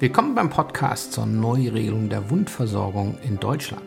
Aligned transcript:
Willkommen 0.00 0.34
beim 0.34 0.48
Podcast 0.48 1.12
zur 1.12 1.26
Neuregelung 1.26 2.08
der 2.08 2.30
Wundversorgung 2.30 3.18
in 3.22 3.38
Deutschland. 3.38 3.82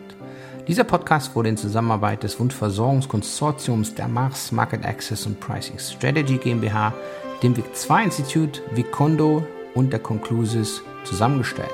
Dieser 0.68 0.84
Podcast 0.84 1.36
wurde 1.36 1.50
in 1.50 1.58
Zusammenarbeit 1.58 2.22
des 2.22 2.40
Wundversorgungskonsortiums 2.40 3.96
der 3.96 4.08
Mars 4.08 4.52
Market 4.52 4.86
Access 4.86 5.26
und 5.26 5.40
Pricing 5.40 5.80
Strategy 5.80 6.38
GmbH, 6.38 6.94
dem 7.42 7.56
WIC2 7.56 8.04
Institut, 8.04 8.62
Vicondo 8.76 9.44
und 9.74 9.92
der 9.92 10.02
Conclusis 10.02 10.84
zusammengestellt. 11.04 11.74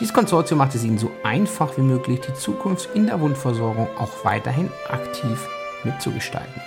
Dieses 0.00 0.14
Konsortium 0.14 0.56
macht 0.56 0.74
es 0.74 0.82
Ihnen 0.82 0.96
so 0.96 1.10
einfach 1.22 1.76
wie 1.76 1.82
möglich, 1.82 2.22
die 2.26 2.32
Zukunft 2.32 2.88
in 2.94 3.04
der 3.04 3.20
Wundversorgung 3.20 3.86
auch 3.98 4.24
weiterhin 4.24 4.70
aktiv 4.88 5.46
mitzugestalten. 5.84 6.62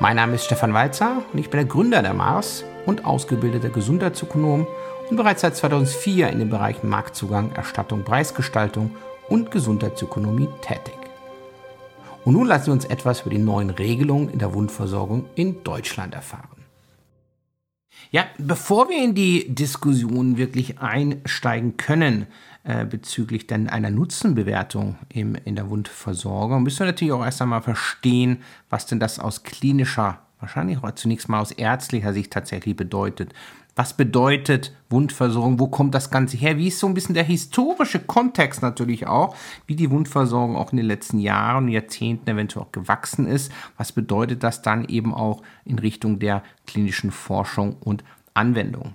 Mein 0.00 0.16
Name 0.16 0.36
ist 0.36 0.46
Stefan 0.46 0.72
Walzer 0.72 1.22
und 1.34 1.38
ich 1.38 1.50
bin 1.50 1.58
der 1.58 1.68
Gründer 1.68 2.00
der 2.00 2.14
Mars 2.14 2.64
und 2.86 3.04
ausgebildeter 3.04 3.68
Gesundheitsökonom 3.68 4.66
und 5.10 5.16
bereits 5.16 5.42
seit 5.42 5.56
2004 5.56 6.30
in 6.30 6.38
den 6.38 6.50
Bereichen 6.50 6.88
Marktzugang, 6.88 7.52
Erstattung, 7.52 8.04
Preisgestaltung 8.04 8.90
und 9.28 9.50
Gesundheitsökonomie 9.50 10.48
tätig. 10.60 10.94
Und 12.24 12.34
nun 12.34 12.46
lassen 12.46 12.66
Sie 12.66 12.70
uns 12.70 12.84
etwas 12.84 13.22
über 13.22 13.30
die 13.30 13.38
neuen 13.38 13.70
Regelungen 13.70 14.28
in 14.28 14.38
der 14.38 14.54
Wundversorgung 14.54 15.26
in 15.34 15.64
Deutschland 15.64 16.14
erfahren. 16.14 16.48
Ja, 18.10 18.26
bevor 18.38 18.88
wir 18.88 19.02
in 19.02 19.14
die 19.14 19.54
Diskussion 19.54 20.36
wirklich 20.36 20.80
einsteigen 20.80 21.76
können 21.76 22.26
äh, 22.64 22.84
bezüglich 22.84 23.46
dann 23.46 23.68
einer 23.68 23.90
Nutzenbewertung 23.90 24.96
im, 25.08 25.34
in 25.34 25.56
der 25.56 25.70
Wundversorgung, 25.70 26.62
müssen 26.62 26.80
wir 26.80 26.86
natürlich 26.86 27.12
auch 27.12 27.24
erst 27.24 27.42
einmal 27.42 27.62
verstehen, 27.62 28.42
was 28.68 28.86
denn 28.86 29.00
das 29.00 29.18
aus 29.18 29.44
klinischer, 29.44 30.20
wahrscheinlich 30.42 30.82
auch 30.82 30.90
zunächst 30.92 31.28
mal 31.28 31.40
aus 31.40 31.52
ärztlicher 31.52 32.12
Sicht 32.12 32.32
tatsächlich 32.32 32.76
bedeutet. 32.76 33.32
Was 33.74 33.96
bedeutet 33.96 34.76
Wundversorgung? 34.90 35.58
Wo 35.58 35.68
kommt 35.68 35.94
das 35.94 36.10
Ganze 36.10 36.36
her? 36.36 36.58
Wie 36.58 36.68
ist 36.68 36.78
so 36.78 36.86
ein 36.86 36.92
bisschen 36.92 37.14
der 37.14 37.24
historische 37.24 38.00
Kontext 38.00 38.60
natürlich 38.60 39.06
auch, 39.06 39.34
wie 39.66 39.76
die 39.76 39.90
Wundversorgung 39.90 40.56
auch 40.56 40.72
in 40.72 40.76
den 40.76 40.86
letzten 40.86 41.18
Jahren 41.18 41.68
Jahrzehnten 41.68 42.28
eventuell 42.28 42.66
auch 42.66 42.72
gewachsen 42.72 43.26
ist? 43.26 43.50
Was 43.78 43.92
bedeutet 43.92 44.42
das 44.42 44.60
dann 44.60 44.84
eben 44.84 45.14
auch 45.14 45.42
in 45.64 45.78
Richtung 45.78 46.18
der 46.18 46.42
klinischen 46.66 47.10
Forschung 47.10 47.76
und 47.80 48.04
Anwendung? 48.34 48.94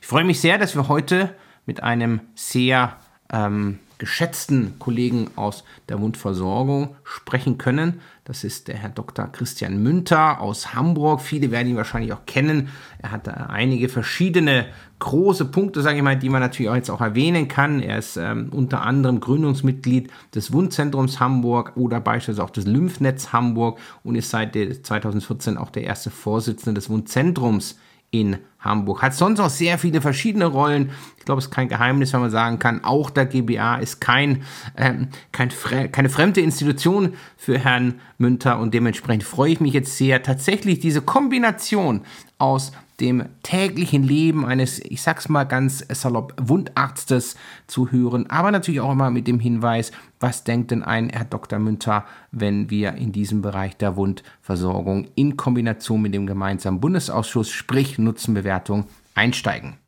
Ich 0.00 0.06
freue 0.08 0.24
mich 0.24 0.40
sehr, 0.40 0.58
dass 0.58 0.74
wir 0.74 0.88
heute 0.88 1.34
mit 1.64 1.82
einem 1.84 2.20
sehr 2.34 2.96
ähm, 3.32 3.78
geschätzten 3.98 4.78
Kollegen 4.78 5.30
aus 5.36 5.64
der 5.88 6.00
Wundversorgung 6.00 6.96
sprechen 7.04 7.58
können. 7.58 8.00
Das 8.24 8.44
ist 8.44 8.68
der 8.68 8.76
Herr 8.76 8.90
Dr. 8.90 9.26
Christian 9.26 9.82
Münter 9.82 10.40
aus 10.40 10.74
Hamburg. 10.74 11.20
Viele 11.20 11.50
werden 11.50 11.68
ihn 11.68 11.76
wahrscheinlich 11.76 12.12
auch 12.12 12.26
kennen. 12.26 12.68
Er 12.98 13.10
hat 13.10 13.28
einige 13.28 13.88
verschiedene 13.88 14.66
große 14.98 15.46
Punkte, 15.46 15.82
sage 15.82 15.96
ich 15.96 16.02
mal, 16.02 16.16
die 16.16 16.28
man 16.28 16.40
natürlich 16.40 16.70
auch 16.70 16.74
jetzt 16.74 16.90
auch 16.90 17.00
erwähnen 17.00 17.48
kann. 17.48 17.80
Er 17.80 17.98
ist 17.98 18.16
ähm, 18.16 18.50
unter 18.52 18.82
anderem 18.82 19.20
Gründungsmitglied 19.20 20.10
des 20.34 20.52
Wundzentrums 20.52 21.20
Hamburg 21.20 21.72
oder 21.76 22.00
beispielsweise 22.00 22.44
auch 22.44 22.50
des 22.50 22.66
Lymphnetz 22.66 23.32
Hamburg 23.32 23.78
und 24.04 24.14
ist 24.14 24.30
seit 24.30 24.54
2014 24.54 25.56
auch 25.56 25.70
der 25.70 25.84
erste 25.84 26.10
Vorsitzende 26.10 26.74
des 26.74 26.90
Wundzentrums 26.90 27.78
in 28.10 28.38
Hamburg. 28.58 29.02
Hat 29.02 29.14
sonst 29.14 29.40
auch 29.40 29.50
sehr 29.50 29.78
viele 29.78 30.00
verschiedene 30.00 30.46
Rollen. 30.46 30.90
Ich 31.18 31.24
glaube, 31.24 31.38
es 31.38 31.46
ist 31.46 31.50
kein 31.50 31.68
Geheimnis, 31.68 32.12
wenn 32.12 32.20
man 32.20 32.30
sagen 32.30 32.58
kann, 32.58 32.82
auch 32.84 33.10
der 33.10 33.26
GBA 33.26 33.76
ist 33.76 34.00
kein, 34.00 34.42
ähm, 34.76 35.08
kein 35.30 35.50
Fre 35.50 35.88
keine 35.88 36.08
fremde 36.08 36.40
Institution 36.40 37.14
für 37.36 37.58
Herrn 37.58 38.00
Münter 38.16 38.58
und 38.58 38.74
dementsprechend 38.74 39.24
freue 39.24 39.52
ich 39.52 39.60
mich 39.60 39.74
jetzt 39.74 39.96
sehr, 39.96 40.22
tatsächlich 40.22 40.80
diese 40.80 41.02
Kombination 41.02 42.02
aus 42.38 42.72
dem 43.00 43.26
täglichen 43.42 44.02
Leben 44.02 44.44
eines, 44.44 44.80
ich 44.80 45.02
sag's 45.02 45.28
mal 45.28 45.44
ganz 45.44 45.84
salopp, 45.88 46.34
Wundarztes 46.40 47.36
zu 47.66 47.92
hören, 47.92 48.28
aber 48.28 48.50
natürlich 48.50 48.80
auch 48.80 48.92
immer 48.92 49.10
mit 49.10 49.26
dem 49.28 49.38
Hinweis, 49.38 49.92
was 50.18 50.44
denkt 50.44 50.72
denn 50.72 50.82
ein 50.82 51.08
Herr 51.10 51.24
Dr. 51.24 51.58
Münter, 51.58 52.04
wenn 52.32 52.70
wir 52.70 52.94
in 52.94 53.12
diesem 53.12 53.40
Bereich 53.40 53.76
der 53.76 53.96
Wundversorgung 53.96 55.08
in 55.14 55.36
Kombination 55.36 56.02
mit 56.02 56.14
dem 56.14 56.26
gemeinsamen 56.26 56.80
Bundesausschuss, 56.80 57.50
sprich 57.50 57.98
Nutzenbewertung, 57.98 58.86
einsteigen? 59.14 59.78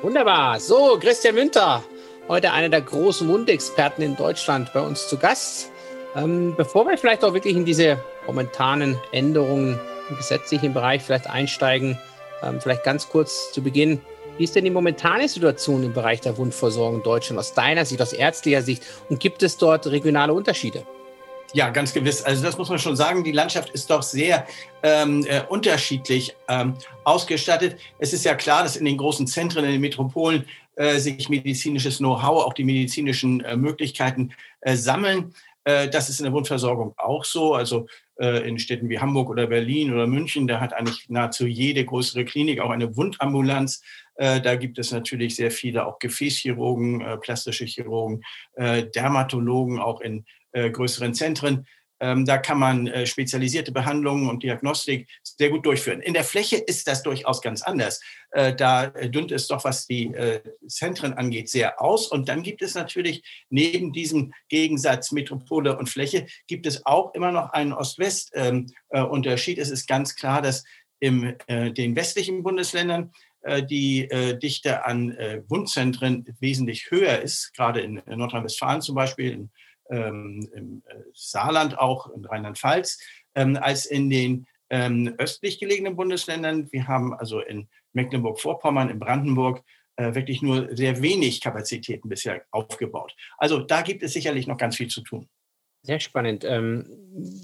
Wunderbar. 0.00 0.60
So, 0.60 0.96
Christian 1.00 1.34
Münter, 1.34 1.82
heute 2.28 2.52
einer 2.52 2.68
der 2.68 2.82
großen 2.82 3.28
Wundexperten 3.28 4.04
in 4.04 4.16
Deutschland 4.16 4.72
bei 4.72 4.80
uns 4.80 5.08
zu 5.08 5.18
Gast. 5.18 5.70
Ähm, 6.14 6.54
bevor 6.56 6.86
wir 6.86 6.96
vielleicht 6.96 7.24
auch 7.24 7.34
wirklich 7.34 7.56
in 7.56 7.64
diese 7.64 7.98
momentanen 8.26 8.96
Änderungen 9.12 9.78
gesetzlichen 10.16 10.74
Bereich 10.74 11.02
vielleicht 11.02 11.28
einsteigen, 11.28 11.98
ähm, 12.42 12.60
vielleicht 12.60 12.84
ganz 12.84 13.08
kurz 13.08 13.52
zu 13.52 13.62
Beginn. 13.62 14.00
Wie 14.36 14.44
ist 14.44 14.54
denn 14.54 14.64
die 14.64 14.70
momentane 14.70 15.28
Situation 15.28 15.82
im 15.82 15.92
Bereich 15.92 16.20
der 16.20 16.36
Wundversorgung 16.38 16.98
in 16.98 17.02
Deutschland 17.02 17.40
aus 17.40 17.54
deiner 17.54 17.84
Sicht, 17.84 18.00
aus 18.00 18.12
ärztlicher 18.12 18.62
Sicht? 18.62 18.84
Und 19.08 19.18
gibt 19.18 19.42
es 19.42 19.56
dort 19.56 19.86
regionale 19.88 20.32
Unterschiede? 20.32 20.86
Ja, 21.54 21.70
ganz 21.70 21.94
gewiss. 21.94 22.22
Also 22.22 22.42
das 22.42 22.58
muss 22.58 22.68
man 22.68 22.78
schon 22.78 22.94
sagen. 22.94 23.24
Die 23.24 23.32
Landschaft 23.32 23.70
ist 23.70 23.90
doch 23.90 24.02
sehr 24.02 24.46
ähm, 24.82 25.24
äh, 25.26 25.42
unterschiedlich 25.48 26.36
ähm, 26.46 26.74
ausgestattet. 27.04 27.78
Es 27.98 28.12
ist 28.12 28.24
ja 28.24 28.34
klar, 28.34 28.62
dass 28.62 28.76
in 28.76 28.84
den 28.84 28.98
großen 28.98 29.26
Zentren, 29.26 29.64
in 29.64 29.72
den 29.72 29.80
Metropolen 29.80 30.44
äh, 30.76 30.98
sich 30.98 31.28
medizinisches 31.28 31.98
Know-how, 31.98 32.44
auch 32.44 32.52
die 32.52 32.64
medizinischen 32.64 33.40
äh, 33.40 33.56
Möglichkeiten 33.56 34.30
äh, 34.60 34.76
sammeln. 34.76 35.34
Äh, 35.68 35.90
das 35.90 36.08
ist 36.08 36.18
in 36.20 36.24
der 36.24 36.32
Wundversorgung 36.32 36.94
auch 36.96 37.26
so. 37.26 37.52
Also 37.52 37.88
äh, 38.18 38.48
in 38.48 38.58
Städten 38.58 38.88
wie 38.88 38.98
Hamburg 38.98 39.28
oder 39.28 39.46
Berlin 39.46 39.92
oder 39.92 40.06
München, 40.06 40.46
da 40.46 40.60
hat 40.60 40.72
eigentlich 40.72 41.10
nahezu 41.10 41.46
jede 41.46 41.84
größere 41.84 42.24
Klinik 42.24 42.60
auch 42.60 42.70
eine 42.70 42.96
Wundambulanz. 42.96 43.82
Äh, 44.14 44.40
da 44.40 44.56
gibt 44.56 44.78
es 44.78 44.92
natürlich 44.92 45.36
sehr 45.36 45.50
viele 45.50 45.86
auch 45.86 45.98
Gefäßchirurgen, 45.98 47.20
plastische 47.20 47.66
Chirurgen, 47.66 48.22
Dermatologen 48.56 49.78
auch 49.78 50.00
in 50.00 50.24
größeren 50.52 51.14
Zentren. 51.14 51.66
Ähm, 52.00 52.24
da 52.24 52.38
kann 52.38 52.58
man 52.58 52.86
äh, 52.86 53.06
spezialisierte 53.06 53.72
Behandlungen 53.72 54.28
und 54.28 54.42
Diagnostik 54.42 55.08
sehr 55.22 55.50
gut 55.50 55.66
durchführen. 55.66 56.00
In 56.00 56.14
der 56.14 56.24
Fläche 56.24 56.56
ist 56.56 56.86
das 56.86 57.02
durchaus 57.02 57.42
ganz 57.42 57.62
anders. 57.62 58.00
Äh, 58.30 58.54
da 58.54 58.86
dünnt 58.86 59.32
es 59.32 59.48
doch, 59.48 59.64
was 59.64 59.86
die 59.86 60.14
äh, 60.14 60.40
Zentren 60.68 61.14
angeht, 61.14 61.48
sehr 61.48 61.82
aus. 61.82 62.06
Und 62.06 62.28
dann 62.28 62.42
gibt 62.42 62.62
es 62.62 62.74
natürlich 62.74 63.22
neben 63.50 63.92
diesem 63.92 64.32
Gegensatz 64.48 65.10
Metropole 65.10 65.76
und 65.76 65.88
Fläche, 65.88 66.26
gibt 66.46 66.66
es 66.66 66.86
auch 66.86 67.14
immer 67.14 67.32
noch 67.32 67.50
einen 67.50 67.72
Ost-West-Unterschied. 67.72 69.58
Ähm, 69.58 69.62
es 69.62 69.70
ist 69.70 69.88
ganz 69.88 70.14
klar, 70.14 70.42
dass 70.42 70.64
in 71.00 71.36
den 71.48 71.94
westlichen 71.94 72.42
Bundesländern 72.42 73.12
die 73.70 74.08
Dichte 74.42 74.84
an 74.84 75.16
Wundzentren 75.46 76.24
wesentlich 76.40 76.90
höher 76.90 77.20
ist, 77.20 77.54
gerade 77.54 77.80
in 77.80 78.02
Nordrhein-Westfalen 78.04 78.80
zum 78.80 78.96
Beispiel, 78.96 79.30
in 79.30 79.50
ähm, 79.90 80.48
im 80.54 80.82
äh, 80.86 81.02
Saarland 81.14 81.78
auch, 81.78 82.10
in 82.14 82.24
Rheinland-Pfalz, 82.24 82.98
ähm, 83.34 83.56
als 83.60 83.86
in 83.86 84.10
den 84.10 84.46
ähm, 84.70 85.14
östlich 85.18 85.58
gelegenen 85.58 85.96
Bundesländern. 85.96 86.70
Wir 86.72 86.86
haben 86.86 87.14
also 87.14 87.40
in 87.40 87.68
Mecklenburg-Vorpommern, 87.92 88.90
in 88.90 88.98
Brandenburg 88.98 89.62
äh, 89.96 90.14
wirklich 90.14 90.42
nur 90.42 90.68
sehr 90.76 91.02
wenig 91.02 91.40
Kapazitäten 91.40 92.08
bisher 92.08 92.42
aufgebaut. 92.50 93.14
Also 93.38 93.60
da 93.60 93.82
gibt 93.82 94.02
es 94.02 94.12
sicherlich 94.12 94.46
noch 94.46 94.56
ganz 94.56 94.76
viel 94.76 94.88
zu 94.88 95.00
tun. 95.00 95.28
Sehr 95.82 96.00
spannend. 96.00 96.44
Ähm, 96.44 96.86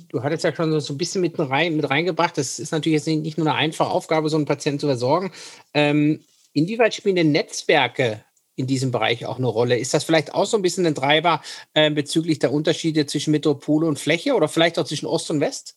du 0.09 0.23
hattest 0.23 0.45
ja 0.45 0.55
schon 0.55 0.79
so 0.81 0.93
ein 0.93 0.99
bisschen 0.99 1.21
mit, 1.21 1.39
rein, 1.39 1.77
mit 1.77 1.89
reingebracht. 1.89 2.37
Das 2.37 2.59
ist 2.59 2.73
natürlich 2.73 3.05
jetzt 3.05 3.07
nicht 3.07 3.39
nur 3.39 3.47
eine 3.47 3.57
einfache 3.57 3.91
Aufgabe, 3.91 4.29
so 4.29 4.37
einen 4.37 4.45
Patienten 4.45 4.81
zu 4.81 4.87
versorgen. 4.87 5.33
Ähm, 5.73 6.21
inwieweit 6.53 6.95
spielen 6.95 7.17
denn 7.17 7.33
Netzwerke 7.33 8.25
in 8.57 8.67
diesem 8.67 8.91
Bereich 8.91 9.27
auch 9.27 9.39
eine 9.39 9.47
Rolle. 9.47 9.79
Ist 9.79 9.95
das 9.95 10.05
vielleicht 10.05 10.35
auch 10.35 10.47
so 10.47 10.57
ein 10.57 10.63
bisschen 10.63 10.87
ein 10.87 10.95
Treiber 10.95 11.43
äh, 11.75 11.91
bezüglich 11.91 12.39
der 12.39 12.53
Unterschiede 12.53 13.07
zwischen 13.07 13.31
Metropole 13.31 13.87
und 13.87 13.99
Fläche 13.99 14.35
oder 14.35 14.49
vielleicht 14.49 14.79
auch 14.79 14.85
zwischen 14.85 15.07
Ost 15.07 15.31
und 15.31 15.41
West? 15.41 15.77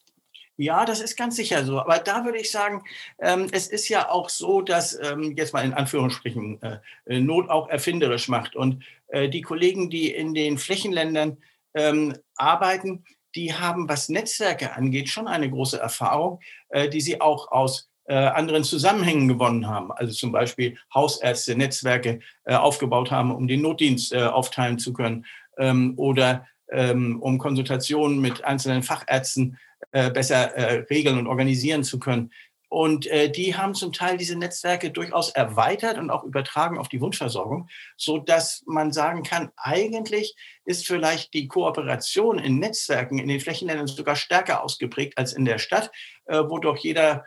Ja, 0.60 0.86
das 0.86 1.02
ist 1.02 1.16
ganz 1.16 1.36
sicher 1.36 1.64
so. 1.66 1.80
Aber 1.80 2.00
da 2.00 2.26
würde 2.26 2.40
ich 2.40 2.50
sagen, 2.50 2.84
ähm, 3.20 3.48
es 3.52 3.68
ist 3.68 3.90
ja 3.90 4.10
auch 4.10 4.30
so, 4.30 4.62
dass 4.62 4.98
ähm, 5.00 5.36
jetzt 5.38 5.54
mal 5.54 5.64
in 5.64 5.74
Anführungsstrichen 5.74 6.62
äh, 6.64 6.80
äh, 7.06 7.20
Not 7.20 7.50
auch 7.50 7.70
erfinderisch 7.70 8.28
macht. 8.28 8.56
Und 8.56 8.84
äh, 9.08 9.30
die 9.30 9.44
Kollegen, 9.44 9.92
die 9.92 10.12
in 10.12 10.34
den 10.34 10.58
Flächenländern 10.58 11.38
ähm, 11.76 12.16
arbeiten, 12.36 13.06
die 13.36 13.54
haben, 13.54 13.88
was 13.88 14.10
Netzwerke 14.10 14.74
angeht, 14.74 15.10
schon 15.10 15.28
eine 15.28 15.50
große 15.50 15.80
Erfahrung, 15.80 16.40
äh, 16.70 16.90
die 16.90 17.02
sie 17.02 17.22
auch 17.22 17.52
aus 17.52 17.88
äh, 18.08 18.16
anderen 18.16 18.64
Zusammenhängen 18.64 19.28
gewonnen 19.28 19.68
haben. 19.68 19.92
Also 19.92 20.14
zum 20.14 20.32
Beispiel 20.32 20.78
Hausärzte, 20.94 21.56
Netzwerke 21.56 22.20
äh, 22.46 22.56
aufgebaut 22.56 23.12
haben, 23.12 23.36
um 23.36 23.48
den 23.48 23.62
Notdienst 23.62 24.14
äh, 24.14 24.24
aufteilen 24.24 24.80
zu 24.80 24.94
können 24.94 25.26
ähm, 25.58 25.94
oder 25.98 26.48
ähm, 26.72 27.22
um 27.22 27.38
Konsultationen 27.38 28.20
mit 28.20 28.44
einzelnen 28.46 28.84
Fachärzten 28.84 29.58
äh, 29.92 30.10
besser 30.10 30.56
äh, 30.56 30.86
regeln 30.90 31.18
und 31.18 31.28
organisieren 31.28 31.84
zu 31.84 32.00
können. 32.00 32.32
Und 32.70 33.08
die 33.38 33.56
haben 33.56 33.76
zum 33.76 33.94
Teil 33.94 34.18
diese 34.18 34.38
Netzwerke 34.38 34.92
durchaus 34.92 35.30
erweitert 35.30 35.98
und 35.98 36.10
auch 36.10 36.26
übertragen 36.26 36.78
auf 36.78 36.90
die 36.90 37.00
Wundversorgung, 37.00 37.70
so 37.96 38.18
dass 38.18 38.62
man 38.66 38.92
sagen 38.92 39.24
kann, 39.24 39.52
eigentlich 39.56 40.36
ist 40.66 40.86
vielleicht 40.86 41.34
die 41.34 41.48
Kooperation 41.48 42.40
in 42.40 42.60
Netzwerken 42.60 43.20
in 43.20 43.30
den 43.30 43.40
Flächenländern 43.40 43.88
sogar 43.88 44.18
stärker 44.18 44.66
ausgeprägt 44.66 45.18
als 45.18 45.32
in 45.32 45.46
der 45.46 45.60
Stadt, 45.60 45.92
wo 46.26 46.60
doch 46.60 46.76
jeder 46.76 47.24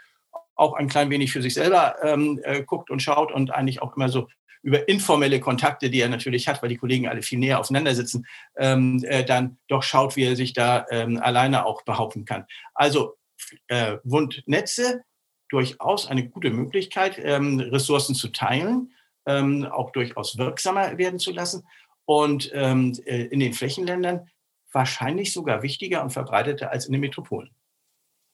auch 0.61 0.75
ein 0.75 0.89
klein 0.89 1.11
wenig 1.11 1.33
für 1.33 1.43
sich 1.43 1.55
selber 1.55 1.97
ähm, 2.03 2.41
äh, 2.45 2.63
guckt 2.63 2.91
und 2.91 3.01
schaut 3.01 3.33
und 3.33 3.51
eigentlich 3.51 3.83
auch 3.83 3.97
immer 3.97 4.09
so 4.09 4.29
über 4.63 4.89
informelle 4.89 5.41
Kontakte, 5.41 5.89
die 5.89 6.01
er 6.01 6.09
natürlich 6.09 6.47
hat, 6.47 6.63
weil 6.63 6.69
die 6.69 6.77
Kollegen 6.77 7.09
alle 7.09 7.23
viel 7.23 7.39
näher 7.39 7.59
aufeinander 7.59 7.95
sitzen, 7.95 8.27
ähm, 8.59 9.03
äh, 9.05 9.25
dann 9.25 9.59
doch 9.69 9.83
schaut, 9.83 10.17
wie 10.17 10.25
er 10.25 10.37
sich 10.37 10.53
da 10.53 10.87
ähm, 10.91 11.19
alleine 11.19 11.65
auch 11.65 11.83
behaupten 11.83 12.27
kann. 12.27 12.45
Also 12.75 13.17
äh, 13.69 13.97
Wundnetze 14.05 15.03
durchaus 15.49 16.07
eine 16.07 16.29
gute 16.29 16.51
Möglichkeit, 16.51 17.19
ähm, 17.23 17.59
Ressourcen 17.59 18.15
zu 18.15 18.29
teilen, 18.29 18.93
ähm, 19.27 19.65
auch 19.65 19.93
durchaus 19.93 20.37
wirksamer 20.37 20.99
werden 20.99 21.19
zu 21.19 21.33
lassen 21.33 21.67
und 22.05 22.51
ähm, 22.53 22.97
äh, 23.07 23.25
in 23.25 23.41
den 23.41 23.55
Flächenländern 23.55 24.29
wahrscheinlich 24.73 25.33
sogar 25.33 25.63
wichtiger 25.63 26.03
und 26.03 26.11
verbreiteter 26.11 26.71
als 26.71 26.87
in 26.87 26.93
den 26.93 27.01
Metropolen. 27.01 27.51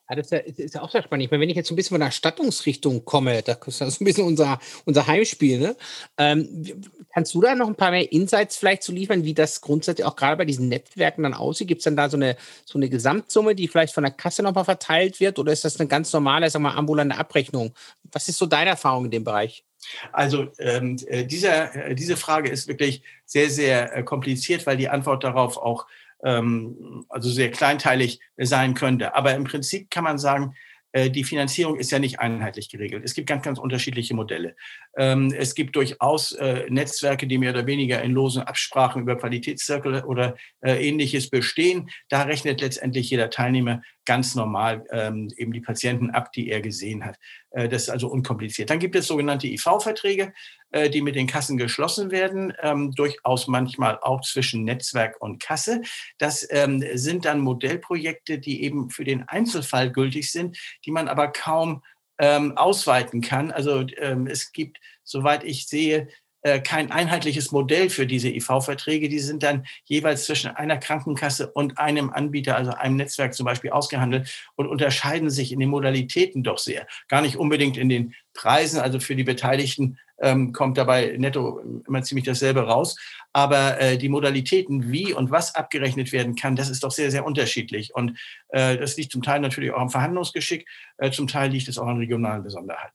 Ja, 0.09 0.17
das 0.17 0.31
ist, 0.31 0.59
ist 0.61 0.75
ja 0.75 0.83
auch 0.83 0.91
sehr 0.91 1.03
spannend. 1.03 1.25
Ich 1.25 1.31
meine, 1.31 1.41
wenn 1.41 1.51
ich 1.51 1.57
jetzt 1.57 1.71
ein 1.71 1.77
bisschen 1.77 1.95
von 1.95 2.01
der 2.01 2.09
Erstattungsrichtung 2.09 3.05
komme, 3.05 3.43
das 3.43 3.59
ist 3.67 4.01
ein 4.01 4.05
bisschen 4.05 4.25
unser, 4.25 4.61
unser 4.85 5.07
Heimspiel, 5.07 5.59
ne? 5.59 5.77
Ähm, 6.17 6.65
kannst 7.13 7.35
du 7.35 7.41
da 7.41 7.57
noch 7.57 7.67
ein 7.67 7.75
paar 7.75 7.91
mehr 7.91 8.13
Insights 8.13 8.57
vielleicht 8.57 8.85
zu 8.85 8.93
liefern, 8.93 9.25
wie 9.25 9.35
das 9.35 9.61
grundsätzlich 9.61 10.07
auch 10.07 10.15
gerade 10.15 10.37
bei 10.37 10.45
diesen 10.45 10.69
Netzwerken 10.69 11.25
dann 11.25 11.35
aussieht? 11.35 11.67
Gibt 11.67 11.81
es 11.81 11.85
dann 11.85 11.97
da 11.97 12.09
so 12.09 12.17
eine, 12.17 12.37
so 12.65 12.79
eine 12.79 12.89
Gesamtsumme, 12.89 13.57
die 13.57 13.67
vielleicht 13.67 13.95
von 13.95 14.05
der 14.05 14.13
Kasse 14.13 14.45
nochmal 14.45 14.65
verteilt 14.65 15.19
wird 15.19 15.41
oder 15.41 15.53
ist 15.53 15.65
das 15.65 15.81
eine 15.81 15.89
ganz 15.89 16.13
normale, 16.13 16.49
sagen 16.51 16.63
wir 16.65 16.71
mal, 16.71 16.79
ambulante 16.79 17.19
Abrechnung? 17.19 17.75
Was 18.13 18.29
ist 18.29 18.39
so 18.39 18.47
deine 18.47 18.71
Erfahrung 18.71 19.07
in 19.07 19.11
dem 19.11 19.25
Bereich? 19.25 19.65
Also 20.13 20.49
ähm, 20.59 20.97
äh, 21.07 21.25
dieser, 21.25 21.75
äh, 21.75 21.95
diese 21.95 22.17
Frage 22.17 22.49
ist 22.49 22.69
wirklich 22.69 23.03
sehr, 23.25 23.51
sehr 23.51 23.97
äh, 23.97 24.03
kompliziert, 24.03 24.67
weil 24.67 24.77
die 24.77 24.89
Antwort 24.89 25.25
darauf 25.25 25.57
auch 25.57 25.87
ähm, 26.25 27.05
also 27.09 27.31
sehr 27.31 27.51
kleinteilig 27.51 28.21
sein 28.37 28.75
könnte. 28.75 29.15
Aber 29.15 29.35
im 29.35 29.45
Prinzip 29.45 29.91
kann 29.91 30.05
man 30.05 30.19
sagen, 30.19 30.55
äh, 30.97 31.11
die 31.11 31.25
Finanzierung 31.25 31.77
ist 31.77 31.91
ja 31.91 31.99
nicht 31.99 32.21
einheitlich 32.21 32.71
geregelt. 32.71 33.05
Es 33.05 33.13
gibt 33.13 33.29
ganz, 33.29 33.45
ganz 33.45 33.59
unterschiedliche 33.59 34.15
Modelle. 34.15 34.57
Ähm, 34.97 35.31
es 35.37 35.55
gibt 35.55 35.77
durchaus 35.77 36.33
äh, 36.33 36.65
Netzwerke, 36.71 37.27
die 37.27 37.37
mehr 37.37 37.53
oder 37.53 37.67
weniger 37.67 38.01
in 38.01 38.13
losen 38.13 38.43
Absprachen 38.43 39.03
über 39.03 39.17
Qualitätszirkel 39.17 40.05
oder 40.05 40.37
äh, 40.63 40.89
ähnliches 40.89 41.29
bestehen. 41.29 41.91
Da 42.09 42.23
rechnet 42.23 42.63
letztendlich 42.63 43.11
jeder 43.11 43.29
Teilnehmer 43.29 43.83
ganz 44.07 44.35
normal 44.35 44.85
ähm, 44.91 45.29
eben 45.37 45.53
die 45.53 45.61
Patienten 45.61 46.11
ab, 46.11 46.33
die 46.33 46.49
er 46.49 46.63
gesehen 46.63 47.05
hat. 47.05 47.19
Das 47.51 47.85
ist 47.85 47.89
also 47.89 48.09
unkompliziert. 48.09 48.69
Dann 48.69 48.79
gibt 48.79 48.95
es 48.97 49.07
sogenannte 49.07 49.47
IV-Verträge, 49.47 50.35
äh, 50.77 50.91
die 50.91 51.01
mit 51.01 51.17
den 51.17 51.27
Kassen 51.27 51.57
geschlossen 51.57 52.11
werden, 52.11 52.53
ähm, 52.61 52.93
durchaus 52.93 53.47
manchmal 53.47 53.99
auch 54.03 54.21
zwischen 54.21 54.65
Netzwerk 54.65 55.17
und 55.21 55.43
Kasse. 55.43 55.81
Das 56.19 56.47
ähm, 56.51 56.85
sind 56.93 57.25
dann 57.25 57.41
Modellprojekte, 57.41 58.39
die 58.39 58.63
eben 58.63 58.91
für 58.91 59.05
den 59.05 59.27
Einzelfall 59.27 59.91
gültig 59.91 60.31
sind, 60.31 60.59
die 60.85 60.91
man 60.91 61.09
aber 61.09 61.29
kaum 61.29 61.83
ähm, 62.19 62.59
ausweiten 62.59 63.23
kann. 63.23 63.53
Also 63.53 63.87
ähm, 63.97 64.27
es 64.27 64.53
gibt, 64.53 64.79
soweit 65.03 65.45
ich 65.45 65.67
sehe, 65.67 66.09
äh, 66.47 66.61
kein 66.61 66.93
einheitliches 66.93 67.51
Modell 67.51 67.91
für 67.91 68.07
diese 68.07 68.29
IV-Verträge. 68.29 69.09
Die 69.09 69.19
sind 69.19 69.43
dann 69.43 69.67
jeweils 69.85 70.27
zwischen 70.27 70.49
einer 70.49 70.77
Krankenkasse 70.77 71.51
und 71.51 71.77
einem 71.77 72.11
Anbieter, 72.11 72.57
also 72.57 72.71
einem 72.71 72.95
Netzwerk 72.95 73.35
zum 73.35 73.47
Beispiel, 73.47 73.71
ausgehandelt 73.71 74.31
und 74.55 74.69
unterscheiden 74.69 75.29
sich 75.29 75.51
in 75.51 75.59
den 75.59 75.71
Modalitäten 75.71 76.45
doch 76.45 76.59
sehr. 76.59 76.87
Gar 77.09 77.23
nicht 77.23 77.35
unbedingt 77.35 77.77
in 77.77 77.89
den 77.89 78.15
Preisen, 78.33 78.79
also 78.79 79.01
für 79.01 79.17
die 79.17 79.25
Beteiligten 79.25 79.99
ähm, 80.21 80.53
kommt 80.53 80.79
dabei 80.79 81.17
netto 81.19 81.61
immer 81.89 82.03
ziemlich 82.03 82.27
dasselbe 82.27 82.61
raus. 82.61 82.97
Aber 83.33 83.81
äh, 83.81 83.99
die 83.99 84.09
Modalitäten, 84.09 84.93
wie 84.93 85.13
und 85.13 85.33
was 85.33 85.53
abgerechnet 85.57 86.13
werden 86.13 86.37
kann, 86.37 86.55
das 86.55 86.71
ist 86.71 86.85
doch 86.85 86.93
sehr, 86.93 87.11
sehr 87.11 87.27
unterschiedlich. 87.27 87.93
Und 87.93 88.17
äh, 88.51 88.77
das 88.77 88.97
liegt 88.97 89.11
zum 89.11 89.23
Teil 89.23 89.41
natürlich 89.41 89.73
auch 89.73 89.81
am 89.81 89.91
Verhandlungsgeschick, 89.91 90.65
äh, 90.99 91.11
zum 91.11 91.27
Teil 91.27 91.51
liegt 91.51 91.67
es 91.67 91.77
auch 91.77 91.89
an 91.89 91.99
regionalen 91.99 92.45
Besonderheiten. 92.45 92.95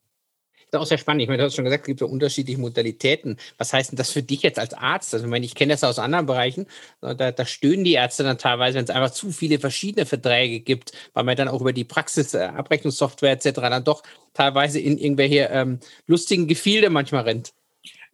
Das 0.72 0.80
ist 0.80 0.84
auch 0.86 0.88
sehr 0.88 0.98
spannend. 0.98 1.22
Ich 1.22 1.28
meine, 1.28 1.40
du 1.40 1.46
hast 1.46 1.56
schon 1.56 1.66
gesagt, 1.66 1.84
es 1.84 1.88
gibt 1.88 2.00
ja 2.00 2.08
unterschiedliche 2.08 2.58
Modalitäten. 2.58 3.36
Was 3.58 3.74
heißt 3.74 3.92
denn 3.92 3.98
das 3.98 4.10
für 4.10 4.24
dich 4.24 4.42
jetzt 4.42 4.58
als 4.58 4.74
Arzt? 4.74 5.14
Also, 5.14 5.26
ich 5.26 5.30
meine, 5.30 5.46
ich 5.46 5.54
kenne 5.54 5.74
das 5.74 5.84
aus 5.84 6.00
anderen 6.00 6.26
Bereichen. 6.26 6.66
Da, 7.02 7.14
da 7.14 7.46
stöhnen 7.46 7.84
die 7.84 7.94
Ärzte 7.94 8.24
dann 8.24 8.38
teilweise, 8.38 8.78
wenn 8.78 8.86
es 8.86 8.90
einfach 8.90 9.12
zu 9.12 9.32
viele 9.32 9.60
verschiedene 9.60 10.06
Verträge 10.06 10.62
gibt, 10.62 10.94
weil 11.14 11.26
man 11.26 11.36
dann 11.36 11.50
auch 11.50 11.60
über 11.60 11.74
die 11.74 11.84
Praxis, 11.84 12.34
äh, 12.34 12.48
etc. 12.48 13.52
dann 13.52 13.84
doch 13.84 14.02
teilweise 14.34 14.80
in 14.80 14.98
irgendwelche 14.98 15.50
ähm, 15.52 15.82
lustigen 16.08 16.48
Gefilde 16.48 16.90
manchmal 16.90 17.24
rennt. 17.24 17.52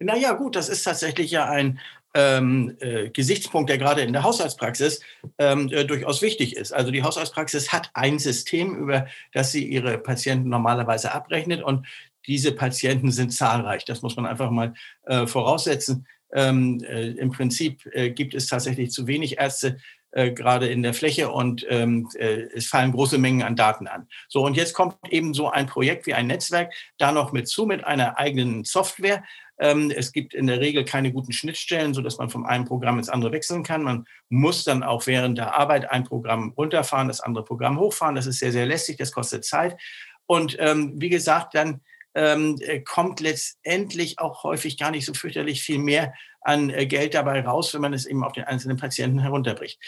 Naja, 0.00 0.32
gut, 0.32 0.56
das 0.56 0.68
ist 0.68 0.82
tatsächlich 0.82 1.30
ja 1.30 1.48
ein, 1.48 1.78
ähm, 2.14 2.76
äh, 2.80 3.10
Gesichtspunkt, 3.10 3.70
der 3.70 3.78
gerade 3.78 4.00
in 4.00 4.12
der 4.12 4.22
Haushaltspraxis 4.22 5.00
ähm, 5.38 5.68
äh, 5.70 5.84
durchaus 5.84 6.22
wichtig 6.22 6.56
ist. 6.56 6.72
Also 6.72 6.90
die 6.90 7.02
Haushaltspraxis 7.02 7.72
hat 7.72 7.90
ein 7.94 8.18
System, 8.18 8.74
über 8.76 9.06
das 9.32 9.52
sie 9.52 9.64
ihre 9.64 9.98
Patienten 9.98 10.48
normalerweise 10.48 11.12
abrechnet 11.12 11.62
und 11.62 11.86
diese 12.28 12.52
Patienten 12.52 13.10
sind 13.10 13.32
zahlreich. 13.32 13.84
Das 13.84 14.02
muss 14.02 14.16
man 14.16 14.26
einfach 14.26 14.50
mal 14.50 14.74
äh, 15.06 15.26
voraussetzen. 15.26 16.06
Ähm, 16.32 16.80
äh, 16.86 17.08
Im 17.12 17.32
Prinzip 17.32 17.86
äh, 17.92 18.10
gibt 18.10 18.34
es 18.34 18.46
tatsächlich 18.46 18.90
zu 18.90 19.06
wenig 19.06 19.38
Ärzte, 19.38 19.78
äh, 20.10 20.32
gerade 20.32 20.68
in 20.68 20.82
der 20.82 20.94
Fläche 20.94 21.30
und 21.30 21.66
ähm, 21.68 22.08
äh, 22.18 22.46
es 22.54 22.66
fallen 22.66 22.92
große 22.92 23.18
Mengen 23.18 23.42
an 23.42 23.56
Daten 23.56 23.86
an. 23.86 24.08
So, 24.28 24.44
und 24.44 24.56
jetzt 24.56 24.72
kommt 24.72 24.96
eben 25.10 25.34
so 25.34 25.50
ein 25.50 25.66
Projekt 25.66 26.06
wie 26.06 26.14
ein 26.14 26.26
Netzwerk 26.26 26.72
da 26.96 27.12
noch 27.12 27.32
mit 27.32 27.48
zu, 27.48 27.66
mit 27.66 27.84
einer 27.84 28.18
eigenen 28.18 28.64
Software. 28.64 29.22
Ähm, 29.58 29.90
es 29.94 30.12
gibt 30.12 30.32
in 30.32 30.46
der 30.46 30.60
Regel 30.60 30.84
keine 30.84 31.12
guten 31.12 31.32
Schnittstellen, 31.32 31.92
sodass 31.92 32.16
man 32.16 32.30
vom 32.30 32.46
einen 32.46 32.64
Programm 32.64 32.98
ins 32.98 33.10
andere 33.10 33.32
wechseln 33.32 33.62
kann. 33.62 33.82
Man 33.82 34.06
muss 34.30 34.64
dann 34.64 34.82
auch 34.82 35.06
während 35.06 35.36
der 35.36 35.58
Arbeit 35.58 35.90
ein 35.90 36.04
Programm 36.04 36.54
runterfahren, 36.56 37.08
das 37.08 37.20
andere 37.20 37.44
Programm 37.44 37.78
hochfahren. 37.78 38.14
Das 38.14 38.26
ist 38.26 38.38
sehr, 38.38 38.52
sehr 38.52 38.66
lästig, 38.66 38.96
das 38.96 39.12
kostet 39.12 39.44
Zeit. 39.44 39.76
Und 40.26 40.56
ähm, 40.58 40.94
wie 40.96 41.10
gesagt, 41.10 41.54
dann 41.54 41.80
ähm, 42.18 42.56
äh, 42.60 42.80
kommt 42.80 43.20
letztendlich 43.20 44.18
auch 44.18 44.42
häufig 44.42 44.76
gar 44.76 44.90
nicht 44.90 45.06
so 45.06 45.14
fürchterlich 45.14 45.62
viel 45.62 45.78
mehr 45.78 46.12
an 46.40 46.68
äh, 46.68 46.84
Geld 46.86 47.14
dabei 47.14 47.42
raus, 47.42 47.72
wenn 47.72 47.80
man 47.80 47.94
es 47.94 48.06
eben 48.06 48.24
auf 48.24 48.32
den 48.32 48.42
einzelnen 48.42 48.76
Patienten 48.76 49.20
herunterbricht. 49.20 49.80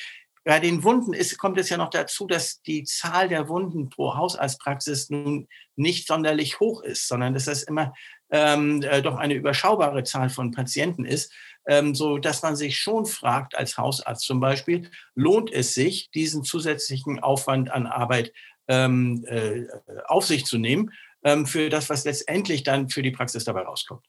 Bei 0.44 0.60
den 0.60 0.84
Wunden 0.84 1.12
ist, 1.12 1.36
kommt 1.38 1.58
es 1.58 1.68
ja 1.68 1.76
noch 1.76 1.90
dazu, 1.90 2.28
dass 2.28 2.62
die 2.62 2.84
Zahl 2.84 3.28
der 3.28 3.48
Wunden 3.48 3.90
pro 3.90 4.16
Hausarztpraxis 4.16 5.10
nun 5.10 5.48
nicht 5.74 6.06
sonderlich 6.06 6.60
hoch 6.60 6.82
ist, 6.82 7.08
sondern 7.08 7.34
dass 7.34 7.46
das 7.46 7.64
immer 7.64 7.92
ähm, 8.30 8.80
äh, 8.82 9.02
doch 9.02 9.16
eine 9.16 9.34
überschaubare 9.34 10.04
Zahl 10.04 10.30
von 10.30 10.52
Patienten 10.52 11.04
ist, 11.04 11.32
ähm, 11.66 11.96
so 11.96 12.18
dass 12.18 12.42
man 12.42 12.54
sich 12.54 12.78
schon 12.78 13.06
fragt 13.06 13.56
als 13.56 13.76
Hausarzt 13.76 14.24
zum 14.24 14.38
Beispiel, 14.38 14.88
lohnt 15.16 15.52
es 15.52 15.74
sich, 15.74 16.10
diesen 16.12 16.44
zusätzlichen 16.44 17.18
Aufwand 17.18 17.72
an 17.72 17.86
Arbeit 17.88 18.32
ähm, 18.68 19.24
äh, 19.26 19.66
auf 20.06 20.26
sich 20.26 20.46
zu 20.46 20.58
nehmen? 20.58 20.92
Ähm, 21.22 21.46
für 21.46 21.68
das, 21.68 21.90
was 21.90 22.04
letztendlich 22.04 22.62
dann 22.62 22.88
für 22.88 23.02
die 23.02 23.10
Praxis 23.10 23.44
dabei 23.44 23.62
rauskommt. 23.62 24.04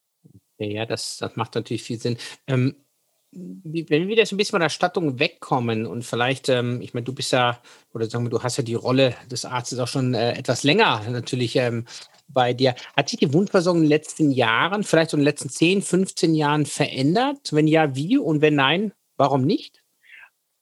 Ja, 0.57 0.85
das, 0.85 1.17
das 1.17 1.35
macht 1.35 1.55
natürlich 1.55 1.83
viel 1.83 1.99
Sinn. 1.99 2.17
Ähm, 2.47 2.75
wenn 3.33 4.09
wir 4.09 4.15
jetzt 4.15 4.33
ein 4.33 4.37
bisschen 4.37 4.51
von 4.51 4.61
der 4.61 4.69
Stattung 4.69 5.17
wegkommen 5.17 5.85
und 5.85 6.03
vielleicht, 6.03 6.49
ähm, 6.49 6.81
ich 6.81 6.93
meine, 6.93 7.05
du 7.05 7.13
bist 7.13 7.31
ja, 7.31 7.61
oder 7.93 8.09
sagen 8.09 8.25
wir, 8.25 8.29
du 8.29 8.43
hast 8.43 8.57
ja 8.57 8.63
die 8.63 8.75
Rolle 8.75 9.15
des 9.29 9.45
Arztes 9.45 9.79
auch 9.79 9.87
schon 9.87 10.13
äh, 10.13 10.33
etwas 10.33 10.63
länger 10.63 11.01
natürlich 11.09 11.55
ähm, 11.55 11.85
bei 12.27 12.53
dir. 12.53 12.75
Hat 12.95 13.09
sich 13.09 13.19
die 13.19 13.33
Wundversorgung 13.33 13.81
in 13.81 13.85
den 13.85 13.89
letzten 13.89 14.31
Jahren, 14.31 14.83
vielleicht 14.83 15.11
so 15.11 15.17
in 15.17 15.21
den 15.21 15.25
letzten 15.25 15.49
10, 15.49 15.81
15 15.81 16.35
Jahren 16.35 16.65
verändert? 16.65 17.53
Wenn 17.53 17.67
ja, 17.67 17.95
wie? 17.95 18.17
Und 18.17 18.41
wenn 18.41 18.55
nein, 18.55 18.91
warum 19.15 19.43
nicht? 19.43 19.81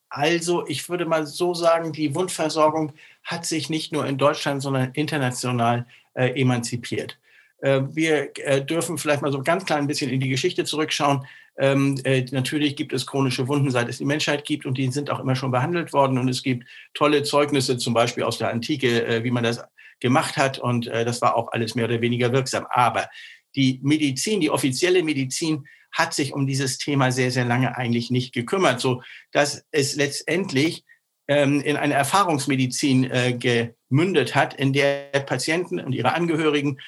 Also, 0.10 0.66
ich 0.68 0.90
würde 0.90 1.06
mal 1.06 1.26
so 1.28 1.54
sagen, 1.54 1.92
die 1.94 2.16
Wundversorgung 2.16 2.94
hat 3.24 3.46
sich 3.46 3.70
nicht 3.70 3.92
nur 3.92 4.06
in 4.08 4.18
Deutschland, 4.18 4.62
sondern 4.62 4.92
international 4.94 5.86
äh, 6.14 6.40
emanzipiert. 6.40 7.18
Äh, 7.62 7.82
wir 7.92 8.32
äh, 8.38 8.64
dürfen 8.64 8.98
vielleicht 8.98 9.22
mal 9.22 9.32
so 9.32 9.42
ganz 9.42 9.66
klein 9.66 9.80
ein 9.80 9.88
bisschen 9.88 10.10
in 10.10 10.20
die 10.20 10.30
Geschichte 10.30 10.64
zurückschauen. 10.66 11.26
Ähm, 11.58 12.00
äh, 12.06 12.26
natürlich 12.32 12.76
gibt 12.76 12.94
es 12.94 13.06
chronische 13.06 13.48
Wunden, 13.48 13.70
seit 13.70 13.90
es 13.90 13.98
die 13.98 14.06
Menschheit 14.06 14.46
gibt, 14.46 14.66
und 14.66 14.78
die 14.78 14.90
sind 14.92 15.10
auch 15.10 15.20
immer 15.20 15.36
schon 15.36 15.52
behandelt 15.52 15.92
worden. 15.92 16.18
Und 16.18 16.30
es 16.30 16.42
gibt 16.42 16.66
tolle 16.94 17.24
Zeugnisse, 17.24 17.78
zum 17.78 17.94
Beispiel 17.94 18.24
aus 18.24 18.38
der 18.38 18.50
Antike, 18.50 19.06
äh, 19.06 19.24
wie 19.24 19.32
man 19.32 19.44
das 19.44 19.62
gemacht 20.00 20.38
hat. 20.38 20.58
Und 20.60 20.88
äh, 20.88 21.04
das 21.04 21.22
war 21.22 21.36
auch 21.36 21.52
alles 21.52 21.76
mehr 21.76 21.86
oder 21.86 22.02
weniger 22.02 22.32
wirksam. 22.32 22.66
Aber 22.70 23.10
die 23.56 23.80
Medizin, 23.84 24.40
die 24.40 24.52
offizielle 24.52 25.04
Medizin, 25.04 25.66
hat 25.92 26.14
sich 26.14 26.34
um 26.34 26.46
dieses 26.46 26.78
Thema 26.78 27.12
sehr, 27.12 27.32
sehr 27.32 27.46
lange 27.46 27.76
eigentlich 27.76 28.12
nicht 28.12 28.34
gekümmert, 28.34 28.80
so 28.80 29.02
dass 29.32 29.66
es 29.72 29.96
letztendlich 29.96 30.86
ähm, 31.30 31.62
in 31.62 31.78
eine 31.78 31.94
Erfahrungsmedizin 31.94 33.10
äh, 33.12 33.34
gemündet 33.34 34.34
hat, 34.34 34.56
in 34.56 34.74
der 34.74 35.12
Patienten 35.28 35.80
und 35.80 35.94
ihre 35.94 36.14
Angehörigen, 36.14 36.80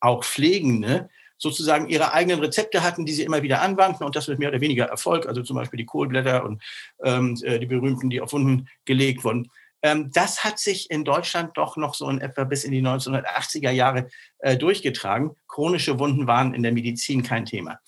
auch 0.00 0.24
Pflegende, 0.24 1.10
sozusagen 1.36 1.88
ihre 1.88 2.14
eigenen 2.14 2.40
Rezepte 2.40 2.82
hatten, 2.82 3.04
die 3.04 3.12
sie 3.12 3.24
immer 3.24 3.42
wieder 3.42 3.60
anwandten 3.60 4.06
und 4.06 4.16
das 4.16 4.26
mit 4.26 4.38
mehr 4.38 4.48
oder 4.48 4.62
weniger 4.62 4.86
Erfolg, 4.86 5.26
also 5.26 5.42
zum 5.42 5.56
Beispiel 5.56 5.76
die 5.76 5.84
Kohlblätter 5.84 6.44
und 6.44 6.62
ähm, 7.04 7.38
äh, 7.42 7.58
die 7.58 7.66
berühmten, 7.66 8.08
die 8.08 8.22
auf 8.22 8.32
Wunden 8.32 8.68
gelegt 8.86 9.22
wurden. 9.22 9.50
Ähm, 9.82 10.10
das 10.14 10.44
hat 10.44 10.58
sich 10.58 10.90
in 10.90 11.04
Deutschland 11.04 11.56
doch 11.58 11.76
noch 11.76 11.94
so 11.94 12.08
in 12.08 12.22
etwa 12.22 12.44
bis 12.44 12.64
in 12.64 12.72
die 12.72 12.82
1980er 12.82 13.70
Jahre 13.70 14.08
äh, 14.38 14.56
durchgetragen. 14.56 15.32
Chronische 15.46 15.98
Wunden 15.98 16.26
waren 16.26 16.54
in 16.54 16.62
der 16.62 16.72
Medizin 16.72 17.22
kein 17.22 17.44
Thema. 17.44 17.80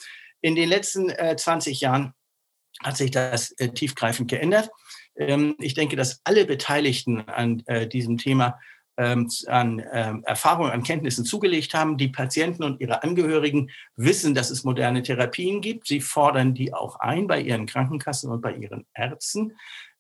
In 0.43 0.57
den 0.57 0.69
letzten 0.69 1.09
äh, 1.09 1.37
20 1.37 1.81
Jahren 1.81 2.13
hat 2.83 2.99
sich 2.99 3.13
das 3.13 3.53
äh, 3.53 3.71
tiefgreifend 3.71 4.29
geändert. 4.29 4.69
Ähm, 5.17 5.55
ich 5.59 5.75
denke, 5.75 5.97
dass 5.97 6.21
alle 6.25 6.45
Beteiligten 6.45 7.21
an 7.29 7.63
äh, 7.67 7.87
diesem 7.87 8.19
Thema 8.19 8.59
ähm, 8.97 9.29
an 9.49 9.83
ähm, 9.93 10.23
Erfahrungen, 10.25 10.71
an 10.71 10.85
Kenntnissen 10.85 11.25
zugelegt 11.25 11.75
haben. 11.75 11.97
Die 11.97 12.09
Patienten 12.09 12.63
und 12.63 12.81
ihre 12.81 13.03
Angehörigen 13.03 13.71
wissen, 13.97 14.35
dass 14.35 14.51
es 14.51 14.63
moderne 14.63 15.03
Therapien 15.03 15.61
gibt. 15.61 15.89
Sie 15.89 16.01
fordern 16.01 16.55
die 16.55 16.73
auch 16.73 17.01
ein 17.01 17.27
bei 17.27 17.41
ihren 17.41 17.67
Krankenkassen 17.67 18.31
und 18.31 18.41
bei 18.41 18.55
ihren 18.55 18.87
Ärzten. 18.95 19.57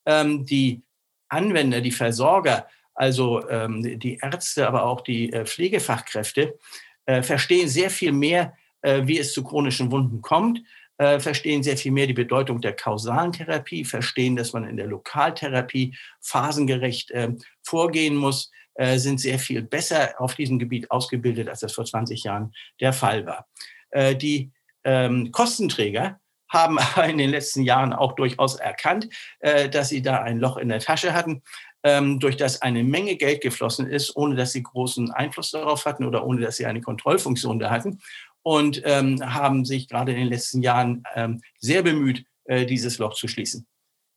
Die 0.07 0.83
Anwender, 1.29 1.81
die 1.81 1.91
Versorger, 1.91 2.69
also 2.95 3.41
die 3.41 4.19
Ärzte, 4.23 4.69
aber 4.69 4.85
auch 4.85 5.01
die 5.01 5.33
äh, 5.33 5.45
Pflegefachkräfte, 5.47 6.59
äh, 7.07 7.23
verstehen 7.23 7.69
sehr 7.69 7.91
viel 7.91 8.13
mehr, 8.13 8.55
wie 8.83 9.19
es 9.19 9.33
zu 9.33 9.43
chronischen 9.43 9.91
Wunden 9.91 10.21
kommt, 10.21 10.61
äh, 10.99 11.19
verstehen 11.19 11.63
sehr 11.63 11.77
viel 11.77 11.93
mehr 11.93 12.07
die 12.07 12.13
Bedeutung 12.13 12.61
der 12.61 12.75
kausalen 12.75 13.33
Therapie, 13.33 13.85
verstehen, 13.85 14.37
dass 14.37 14.53
man 14.53 14.69
in 14.69 14.77
der 14.77 14.87
Lokaltherapie 14.87 15.97
phasengerecht 16.21 17.11
äh, 17.11 17.33
vorgehen 17.63 18.17
muss, 18.17 18.51
äh, 18.75 18.99
sind 18.99 19.21
sehr 19.21 19.39
viel 19.39 19.63
besser 19.63 20.15
auf 20.19 20.35
diesem 20.35 20.59
Gebiet 20.59 20.91
ausgebildet, 20.91 21.49
als 21.49 21.61
das 21.61 21.73
vor 21.73 21.85
20 21.85 22.25
Jahren 22.25 22.53
der 22.81 22.93
Fall 22.93 23.27
war. 23.27 23.47
Äh, 23.91 24.17
die 24.17 24.51
ähm, 24.85 25.33
Kostenträger 25.33 26.21
haben 26.49 26.79
in 27.09 27.19
den 27.19 27.31
letzten 27.31 27.63
Jahren 27.63 27.93
auch 27.93 28.13
durchaus 28.13 28.57
erkannt, 28.57 29.09
äh, 29.41 29.69
dass 29.69 29.89
sie 29.89 30.03
da 30.03 30.23
ein 30.23 30.39
Loch 30.39 30.57
in 30.57 30.69
der 30.69 30.81
Tasche 30.81 31.13
hatten, 31.13 31.43
ähm, 31.85 32.19
durch 32.19 32.37
das 32.37 32.63
eine 32.63 32.83
Menge 32.83 33.17
Geld 33.17 33.43
geflossen 33.43 33.87
ist, 33.87 34.17
ohne 34.17 34.37
dass 34.37 34.53
sie 34.53 34.63
großen 34.63 35.11
Einfluss 35.13 35.51
darauf 35.51 35.85
hatten 35.85 36.05
oder 36.05 36.25
ohne 36.25 36.41
dass 36.41 36.57
sie 36.57 36.67
eine 36.67 36.81
Kontrollfunktion 36.81 37.59
da 37.59 37.71
hatten 37.71 38.01
und 38.45 38.83
ähm, 38.85 39.21
haben 39.35 39.65
sich 39.65 39.89
gerade 39.89 40.13
in 40.13 40.19
den 40.19 40.29
letzten 40.29 40.63
Jahren 40.63 41.03
ähm, 41.17 41.41
sehr 41.59 41.83
bemüht, 41.83 42.25
äh, 42.45 42.67
dieses 42.67 42.99
Loch 42.99 43.15
zu 43.15 43.27
schließen. 43.27 43.67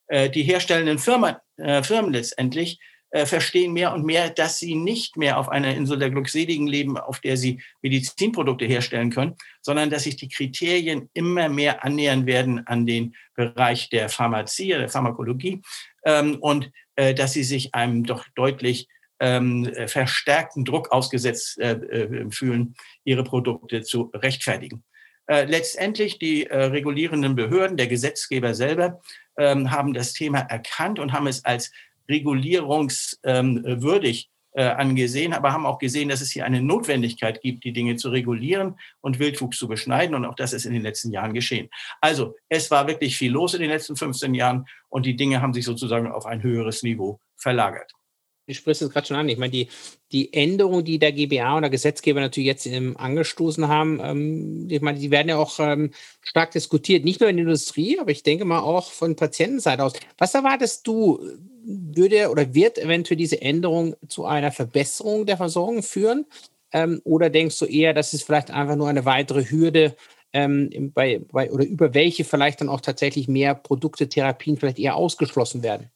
Äh, 0.08 0.30
die 0.30 0.44
herstellenden 0.44 1.00
Firmen, 1.00 1.38
äh, 1.56 1.82
Firmen 1.82 2.14
letztendlich 2.14 2.80
äh, 3.10 3.26
verstehen 3.26 3.72
mehr 3.72 3.94
und 3.94 4.06
mehr, 4.06 4.30
dass 4.30 4.58
sie 4.58 4.76
nicht 4.76 5.16
mehr 5.16 5.38
auf 5.38 5.48
einer 5.48 5.74
Insel 5.74 5.98
der 5.98 6.10
Glückseligen 6.10 6.68
leben, 6.68 6.98
auf 6.98 7.22
der 7.22 7.38
sie 7.38 7.62
Medizinprodukte 7.82 8.66
herstellen 8.66 9.12
können, 9.12 9.36
sondern 9.62 9.90
dass 9.90 10.04
sich 10.04 10.18
die 10.18 10.28
Kriterien 10.28 11.10
immer 11.14 11.48
mehr 11.48 11.86
annähern 11.86 12.26
werden 12.26 12.68
an 12.68 12.86
den 12.86 13.16
Bereich 13.34 13.90
der 13.90 14.10
Pharmazie, 14.10 14.70
der 14.70 14.90
Pharmakologie 14.90 15.62
ähm, 16.04 16.38
und 16.42 16.70
äh, 16.98 17.14
dass 17.14 17.32
sie 17.32 17.44
sich 17.44 17.74
einem 17.74 18.04
doch 18.04 18.26
deutlich 18.36 18.90
ähm, 19.20 19.70
verstärkten 19.88 20.66
Druck 20.66 20.92
ausgesetzt 20.92 21.60
äh, 21.60 21.74
äh, 21.74 22.32
fühlen, 22.32 22.76
ihre 23.04 23.24
Produkte 23.24 23.82
zu 23.82 24.12
rechtfertigen. 24.14 24.84
Äh, 25.28 25.46
letztendlich 25.46 26.20
die 26.20 26.46
äh, 26.46 26.66
regulierenden 26.66 27.36
Behörden, 27.36 27.78
der 27.78 27.88
Gesetzgeber 27.88 28.54
selber, 28.54 29.02
ähm, 29.38 29.72
haben 29.72 29.94
das 29.94 30.14
Thema 30.14 30.40
erkannt 30.40 31.00
und 31.00 31.12
haben 31.12 31.28
es 31.28 31.44
als 31.44 31.72
regulierungswürdig 32.10 34.30
äh, 34.54 34.64
angesehen, 34.64 35.34
aber 35.34 35.52
haben 35.52 35.66
auch 35.66 35.80
gesehen, 35.80 36.08
dass 36.10 36.22
es 36.22 36.32
hier 36.32 36.46
eine 36.46 36.62
Notwendigkeit 36.62 37.42
gibt, 37.42 37.66
die 37.66 37.74
Dinge 37.74 37.98
zu 37.98 38.10
regulieren 38.10 38.80
und 39.02 39.20
Wildwuchs 39.20 39.58
zu 39.58 39.68
beschneiden. 39.68 40.16
Und 40.16 40.26
auch 40.26 40.36
das 40.36 40.54
ist 40.54 40.66
in 40.66 40.74
den 40.74 40.82
letzten 40.82 41.12
Jahren 41.12 41.34
geschehen. 41.34 41.70
Also 42.00 42.36
es 42.48 42.72
war 42.72 42.88
wirklich 42.88 43.18
viel 43.18 43.34
los 43.34 43.54
in 43.54 43.60
den 43.62 43.70
letzten 43.70 43.98
15 43.98 44.34
Jahren 44.34 44.66
und 44.90 45.06
die 45.06 45.18
Dinge 45.18 45.42
haben 45.42 45.54
sich 45.54 45.66
sozusagen 45.66 46.10
auf 46.10 46.26
ein 46.26 46.42
höheres 46.42 46.84
Niveau 46.84 47.20
verlagert. 47.36 47.97
Du 48.48 48.54
sprichst 48.54 48.82
es 48.82 48.90
gerade 48.90 49.06
schon 49.06 49.18
an. 49.18 49.28
Ich 49.28 49.38
meine, 49.38 49.52
die, 49.52 49.68
die 50.14 50.32
Änderungen, 50.34 50.86
die 50.86 51.00
der 51.00 51.12
GBA 51.12 51.58
oder 51.58 51.70
Gesetzgeber 51.70 52.22
natürlich 52.22 52.48
jetzt 52.48 52.66
ähm, 52.66 52.96
angestoßen 52.96 53.68
haben, 53.68 54.00
ähm, 54.02 54.68
ich 54.70 54.80
meine, 54.80 54.98
die 55.00 55.12
werden 55.12 55.28
ja 55.28 55.38
auch 55.38 55.60
ähm, 55.60 55.92
stark 56.22 56.52
diskutiert. 56.52 57.04
Nicht 57.04 57.20
nur 57.20 57.30
in 57.30 57.36
der 57.36 57.44
Industrie, 57.46 58.00
aber 58.00 58.12
ich 58.12 58.24
denke 58.24 58.46
mal 58.46 58.62
auch 58.62 58.90
von 58.92 59.18
Patientenseite 59.18 59.84
aus. 59.84 59.94
Was 60.18 60.34
erwartest 60.34 60.88
du? 60.88 61.20
Würde 61.70 62.30
oder 62.30 62.54
wird 62.54 62.78
eventuell 62.78 63.18
diese 63.18 63.42
Änderung 63.42 63.98
zu 64.08 64.24
einer 64.24 64.54
Verbesserung 64.54 65.26
der 65.26 65.36
Versorgung 65.36 65.84
führen? 65.84 66.26
Ähm, 66.72 67.02
oder 67.04 67.30
denkst 67.30 67.60
du 67.60 67.66
eher, 67.66 67.94
dass 67.94 68.14
es 68.14 68.24
vielleicht 68.24 68.50
einfach 68.50 68.78
nur 68.78 68.88
eine 68.88 69.04
weitere 69.04 69.44
Hürde 69.44 69.98
ähm, 70.32 70.70
bei, 70.94 71.20
bei, 71.20 71.52
oder 71.52 71.66
über 71.66 71.94
welche 71.94 72.24
vielleicht 72.24 72.62
dann 72.62 72.70
auch 72.70 72.80
tatsächlich 72.80 73.28
mehr 73.28 73.56
Produkte, 73.56 74.08
Therapien 74.08 74.56
vielleicht 74.56 74.80
eher 74.80 74.96
ausgeschlossen 74.96 75.64
werden? 75.64 75.92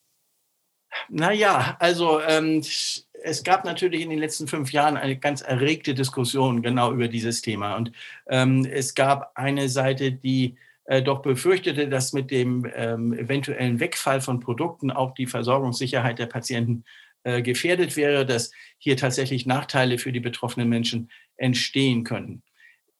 Naja, 1.09 1.77
also 1.79 2.21
ähm, 2.21 2.61
es 3.23 3.43
gab 3.43 3.65
natürlich 3.65 4.01
in 4.01 4.09
den 4.09 4.19
letzten 4.19 4.47
fünf 4.47 4.71
Jahren 4.71 4.97
eine 4.97 5.17
ganz 5.17 5.41
erregte 5.41 5.93
Diskussion 5.93 6.61
genau 6.61 6.91
über 6.91 7.07
dieses 7.07 7.41
Thema. 7.41 7.75
Und 7.75 7.91
ähm, 8.27 8.65
es 8.65 8.95
gab 8.95 9.31
eine 9.35 9.69
Seite, 9.69 10.11
die 10.11 10.55
äh, 10.85 11.01
doch 11.01 11.21
befürchtete, 11.21 11.87
dass 11.87 12.13
mit 12.13 12.31
dem 12.31 12.69
ähm, 12.75 13.13
eventuellen 13.13 13.79
Wegfall 13.79 14.21
von 14.21 14.39
Produkten 14.39 14.91
auch 14.91 15.13
die 15.13 15.27
Versorgungssicherheit 15.27 16.19
der 16.19 16.25
Patienten 16.25 16.83
äh, 17.23 17.41
gefährdet 17.41 17.95
wäre, 17.95 18.25
dass 18.25 18.51
hier 18.77 18.97
tatsächlich 18.97 19.45
Nachteile 19.45 19.97
für 19.97 20.11
die 20.11 20.19
betroffenen 20.19 20.69
Menschen 20.69 21.11
entstehen 21.37 22.03
können. 22.03 22.41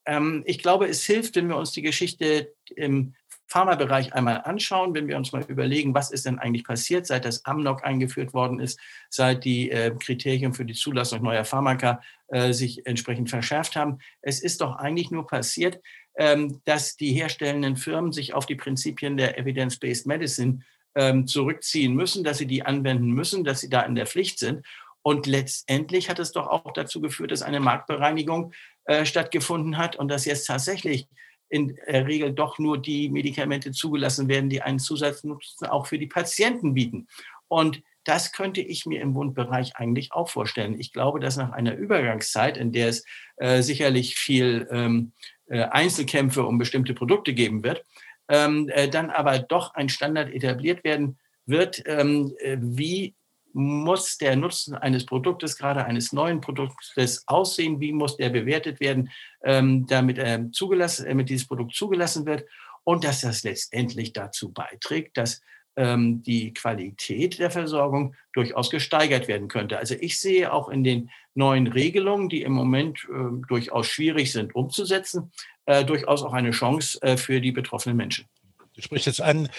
Ähm, 0.05 0.43
ich 0.45 0.59
glaube, 0.59 0.87
es 0.87 1.03
hilft, 1.03 1.35
wenn 1.35 1.47
wir 1.47 1.57
uns 1.57 1.71
die 1.71 1.81
Geschichte 1.81 2.53
im 2.75 3.15
Pharmabereich 3.51 4.13
einmal 4.13 4.43
anschauen, 4.45 4.93
wenn 4.93 5.09
wir 5.09 5.17
uns 5.17 5.33
mal 5.33 5.43
überlegen, 5.43 5.93
was 5.93 6.09
ist 6.09 6.25
denn 6.25 6.39
eigentlich 6.39 6.63
passiert, 6.63 7.05
seit 7.05 7.25
das 7.25 7.43
Amnok 7.45 7.83
eingeführt 7.83 8.33
worden 8.33 8.61
ist, 8.61 8.79
seit 9.09 9.43
die 9.43 9.69
äh, 9.69 9.93
Kriterien 9.99 10.53
für 10.53 10.63
die 10.63 10.73
Zulassung 10.73 11.21
neuer 11.21 11.43
Pharmaka 11.43 12.01
äh, 12.29 12.53
sich 12.53 12.87
entsprechend 12.87 13.29
verschärft 13.29 13.75
haben. 13.75 13.99
Es 14.21 14.41
ist 14.41 14.61
doch 14.61 14.77
eigentlich 14.77 15.11
nur 15.11 15.27
passiert, 15.27 15.81
ähm, 16.15 16.61
dass 16.63 16.95
die 16.95 17.11
herstellenden 17.11 17.75
Firmen 17.75 18.13
sich 18.13 18.33
auf 18.33 18.45
die 18.45 18.55
Prinzipien 18.55 19.17
der 19.17 19.37
Evidence-Based 19.37 20.07
Medicine 20.07 20.59
ähm, 20.95 21.27
zurückziehen 21.27 21.93
müssen, 21.93 22.23
dass 22.23 22.37
sie 22.37 22.47
die 22.47 22.65
anwenden 22.65 23.11
müssen, 23.11 23.43
dass 23.43 23.59
sie 23.59 23.69
da 23.69 23.81
in 23.81 23.95
der 23.95 24.05
Pflicht 24.05 24.39
sind. 24.39 24.65
Und 25.01 25.27
letztendlich 25.27 26.09
hat 26.09 26.19
es 26.19 26.31
doch 26.31 26.47
auch 26.47 26.71
dazu 26.71 27.01
geführt, 27.01 27.31
dass 27.31 27.41
eine 27.41 27.59
Marktbereinigung 27.59 28.53
äh, 28.85 29.05
stattgefunden 29.05 29.77
hat 29.77 29.97
und 29.97 30.07
dass 30.07 30.23
jetzt 30.23 30.45
tatsächlich 30.45 31.09
in 31.51 31.77
der 31.87 32.07
Regel 32.07 32.31
doch 32.31 32.57
nur 32.59 32.77
die 32.77 33.09
Medikamente 33.09 33.71
zugelassen 33.71 34.27
werden, 34.29 34.49
die 34.49 34.61
einen 34.61 34.79
Zusatznutzen 34.79 35.67
auch 35.67 35.85
für 35.85 35.99
die 35.99 36.07
Patienten 36.07 36.73
bieten. 36.73 37.07
Und 37.49 37.83
das 38.05 38.31
könnte 38.31 38.61
ich 38.61 38.85
mir 38.85 39.01
im 39.01 39.13
Wundbereich 39.13 39.75
eigentlich 39.75 40.13
auch 40.13 40.29
vorstellen. 40.29 40.79
Ich 40.79 40.93
glaube, 40.93 41.19
dass 41.19 41.37
nach 41.37 41.51
einer 41.51 41.75
Übergangszeit, 41.75 42.57
in 42.57 42.71
der 42.71 42.87
es 42.87 43.05
äh, 43.35 43.61
sicherlich 43.61 44.15
viel 44.15 44.67
ähm, 44.71 45.11
äh, 45.47 45.63
Einzelkämpfe 45.63 46.45
um 46.45 46.57
bestimmte 46.57 46.93
Produkte 46.93 47.33
geben 47.33 47.63
wird, 47.63 47.85
ähm, 48.29 48.69
äh, 48.69 48.87
dann 48.87 49.09
aber 49.09 49.39
doch 49.39 49.73
ein 49.73 49.89
Standard 49.89 50.33
etabliert 50.33 50.83
werden 50.83 51.19
wird, 51.45 51.83
ähm, 51.85 52.33
äh, 52.39 52.57
wie 52.59 53.13
muss 53.53 54.17
der 54.17 54.35
Nutzen 54.35 54.75
eines 54.75 55.05
Produktes, 55.05 55.57
gerade 55.57 55.85
eines 55.85 56.13
neuen 56.13 56.41
Produktes 56.41 57.23
aussehen? 57.27 57.79
Wie 57.79 57.91
muss 57.91 58.17
der 58.17 58.29
bewertet 58.29 58.79
werden, 58.79 59.09
ähm, 59.43 59.85
damit 59.87 60.19
zugelassen, 60.55 61.05
damit 61.07 61.29
dieses 61.29 61.47
Produkt 61.47 61.75
zugelassen 61.75 62.25
wird? 62.25 62.45
Und 62.83 63.03
dass 63.03 63.21
das 63.21 63.43
letztendlich 63.43 64.13
dazu 64.13 64.51
beiträgt, 64.51 65.17
dass 65.17 65.41
ähm, 65.75 66.21
die 66.23 66.53
Qualität 66.53 67.39
der 67.39 67.51
Versorgung 67.51 68.15
durchaus 68.33 68.69
gesteigert 68.69 69.27
werden 69.27 69.47
könnte. 69.47 69.77
Also 69.77 69.95
ich 69.99 70.19
sehe 70.19 70.51
auch 70.51 70.69
in 70.69 70.83
den 70.83 71.09
neuen 71.33 71.67
Regelungen, 71.67 72.29
die 72.29 72.41
im 72.41 72.53
Moment 72.53 73.07
äh, 73.09 73.47
durchaus 73.47 73.87
schwierig 73.87 74.31
sind 74.31 74.53
umzusetzen, 74.53 75.31
äh, 75.65 75.85
durchaus 75.85 76.23
auch 76.23 76.33
eine 76.33 76.51
Chance 76.51 77.01
äh, 77.01 77.17
für 77.17 77.39
die 77.39 77.51
betroffenen 77.51 77.97
Menschen. 77.97 78.25
Du 78.73 78.81
sprichst 78.81 79.07
jetzt 79.07 79.21
an, 79.21 79.49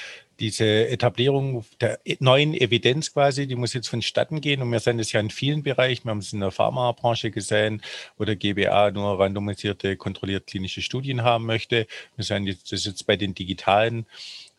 diese 0.43 0.89
Etablierung 0.89 1.65
der 1.81 2.01
neuen 2.19 2.53
Evidenz 2.53 3.13
quasi, 3.13 3.47
die 3.47 3.55
muss 3.55 3.75
jetzt 3.75 3.87
vonstatten 3.87 4.41
gehen. 4.41 4.61
Und 4.61 4.73
wir 4.73 4.81
sehen 4.81 4.99
das 4.99 5.13
ja 5.13 5.21
in 5.21 5.31
vielen 5.31 5.63
Bereichen. 5.63 6.05
Wir 6.07 6.11
haben 6.11 6.19
es 6.19 6.33
in 6.33 6.41
der 6.41 6.51
Pharmabranche 6.51 7.31
gesehen, 7.31 7.81
wo 8.19 8.25
der 8.25 8.35
GBA 8.35 8.91
nur 8.91 9.21
randomisierte, 9.21 9.97
kontrollierte 9.97 10.47
klinische 10.47 10.83
Studien 10.83 11.23
haben 11.23 11.47
möchte. 11.47 11.87
Wir 12.17 12.25
sehen 12.25 12.45
das 12.47 12.85
jetzt 12.85 13.07
bei 13.07 13.17
den 13.17 13.35
digitalen 13.37 14.05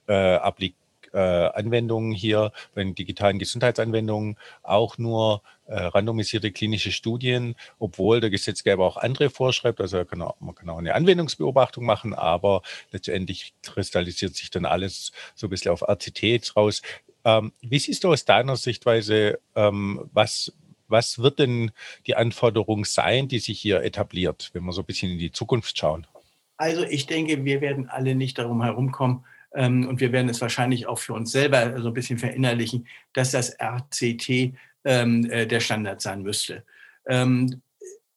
äh, 0.08 0.14
Applikationen 0.14 0.83
äh, 1.14 1.18
Anwendungen 1.18 2.12
hier, 2.12 2.52
bei 2.74 2.84
den 2.84 2.96
digitalen 2.96 3.40
Gesundheitsanwendungen 3.40 4.38
auch 4.62 4.98
nur 4.98 5.42
äh, 5.66 5.76
randomisierte 5.76 6.52
klinische 6.52 6.92
Studien, 6.92 7.56
obwohl 7.80 8.20
der 8.20 8.30
Gesetzgeber 8.30 8.86
auch 8.86 8.98
andere 8.98 9.30
vorschreibt. 9.30 9.80
Also 9.80 10.04
kann 10.06 10.22
auch, 10.22 10.40
man 10.40 10.56
kann 10.56 10.70
auch 10.70 10.78
eine 10.78 10.96
Anwendungsbeobachtung 10.96 11.86
machen, 11.86 12.14
aber 12.14 12.62
letztendlich 12.92 13.54
kristallisiert 13.62 14.36
sich 14.36 14.50
dann 14.50 14.66
alles 14.66 15.12
so 15.36 15.48
ein 15.48 15.50
bisschen 15.50 15.72
auf 15.72 15.82
RCT 15.82 16.56
raus. 16.56 16.82
Ähm, 17.26 17.54
wie 17.62 17.80
siehst 17.80 18.04
du 18.04 18.12
aus 18.12 18.26
deiner 18.26 18.58
Sichtweise, 18.58 19.40
ähm, 19.56 20.10
was, 20.12 20.54
was 20.88 21.20
wird 21.20 21.40
denn 21.40 21.72
die 22.06 22.16
Anforderung 22.16 22.86
sein, 22.86 23.28
die 23.28 23.40
sich 23.40 23.60
hier 23.60 23.82
etabliert, 23.84 24.50
wenn 24.54 24.64
wir 24.64 24.74
so 24.74 24.82
ein 24.82 24.86
bisschen 24.86 25.12
in 25.12 25.20
die 25.20 25.32
Zukunft 25.32 25.78
schauen? 25.78 26.06
Also 26.58 26.84
ich 26.84 27.08
denke, 27.08 27.46
wir 27.46 27.62
werden 27.62 27.90
alle 27.90 28.16
nicht 28.16 28.38
darum 28.38 28.62
herumkommen, 28.62 29.26
ähm, 29.56 29.88
und 29.88 30.00
wir 30.00 30.12
werden 30.12 30.30
es 30.30 30.42
wahrscheinlich 30.42 30.88
auch 30.88 31.00
für 31.00 31.14
uns 31.14 31.32
selber 31.32 31.82
so 31.82 31.90
ein 31.90 31.94
bisschen 31.94 32.18
verinnerlichen, 32.18 32.88
dass 33.14 33.32
das 33.32 33.56
RCT 33.60 34.54
ähm, 34.86 35.30
äh, 35.30 35.46
der 35.46 35.60
Standard 35.60 36.02
sein 36.02 36.22
müsste. 36.22 36.64
Ähm, 37.08 37.62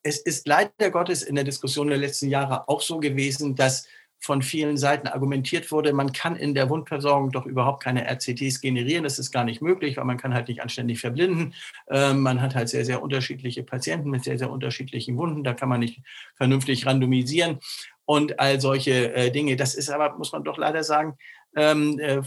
es 0.02 0.18
ist 0.18 0.46
leider 0.46 0.90
Gottes 0.90 1.22
in 1.22 1.34
der 1.34 1.44
Diskussion 1.44 1.88
der 1.88 1.98
letzten 1.98 2.28
Jahre 2.28 2.68
auch 2.68 2.80
so 2.80 2.98
gewesen, 2.98 3.56
dass 3.56 3.86
von 4.18 4.42
vielen 4.42 4.76
Seiten 4.76 5.08
argumentiert 5.08 5.70
wurde, 5.70 5.92
man 5.92 6.12
kann 6.12 6.36
in 6.36 6.54
der 6.54 6.70
Wundversorgung 6.70 7.30
doch 7.30 7.46
überhaupt 7.46 7.82
keine 7.82 8.06
RCTs 8.06 8.60
generieren. 8.60 9.04
Das 9.04 9.18
ist 9.18 9.30
gar 9.30 9.44
nicht 9.44 9.60
möglich, 9.60 9.96
weil 9.96 10.04
man 10.04 10.16
kann 10.16 10.34
halt 10.34 10.48
nicht 10.48 10.62
anständig 10.62 11.00
verblinden. 11.00 11.54
Ähm, 11.90 12.22
man 12.22 12.40
hat 12.40 12.54
halt 12.54 12.68
sehr, 12.68 12.84
sehr 12.84 13.02
unterschiedliche 13.02 13.62
Patienten 13.62 14.10
mit 14.10 14.24
sehr, 14.24 14.38
sehr 14.38 14.50
unterschiedlichen 14.50 15.16
Wunden. 15.16 15.44
Da 15.44 15.52
kann 15.52 15.68
man 15.68 15.80
nicht 15.80 16.00
vernünftig 16.34 16.86
randomisieren 16.86 17.58
und 18.06 18.40
all 18.40 18.60
solche 18.60 19.12
äh, 19.14 19.30
Dinge. 19.30 19.56
Das 19.56 19.74
ist 19.74 19.90
aber, 19.90 20.16
muss 20.16 20.32
man 20.32 20.44
doch 20.44 20.56
leider 20.56 20.82
sagen, 20.82 21.18
ähm, 21.56 21.98
äh, 21.98 22.22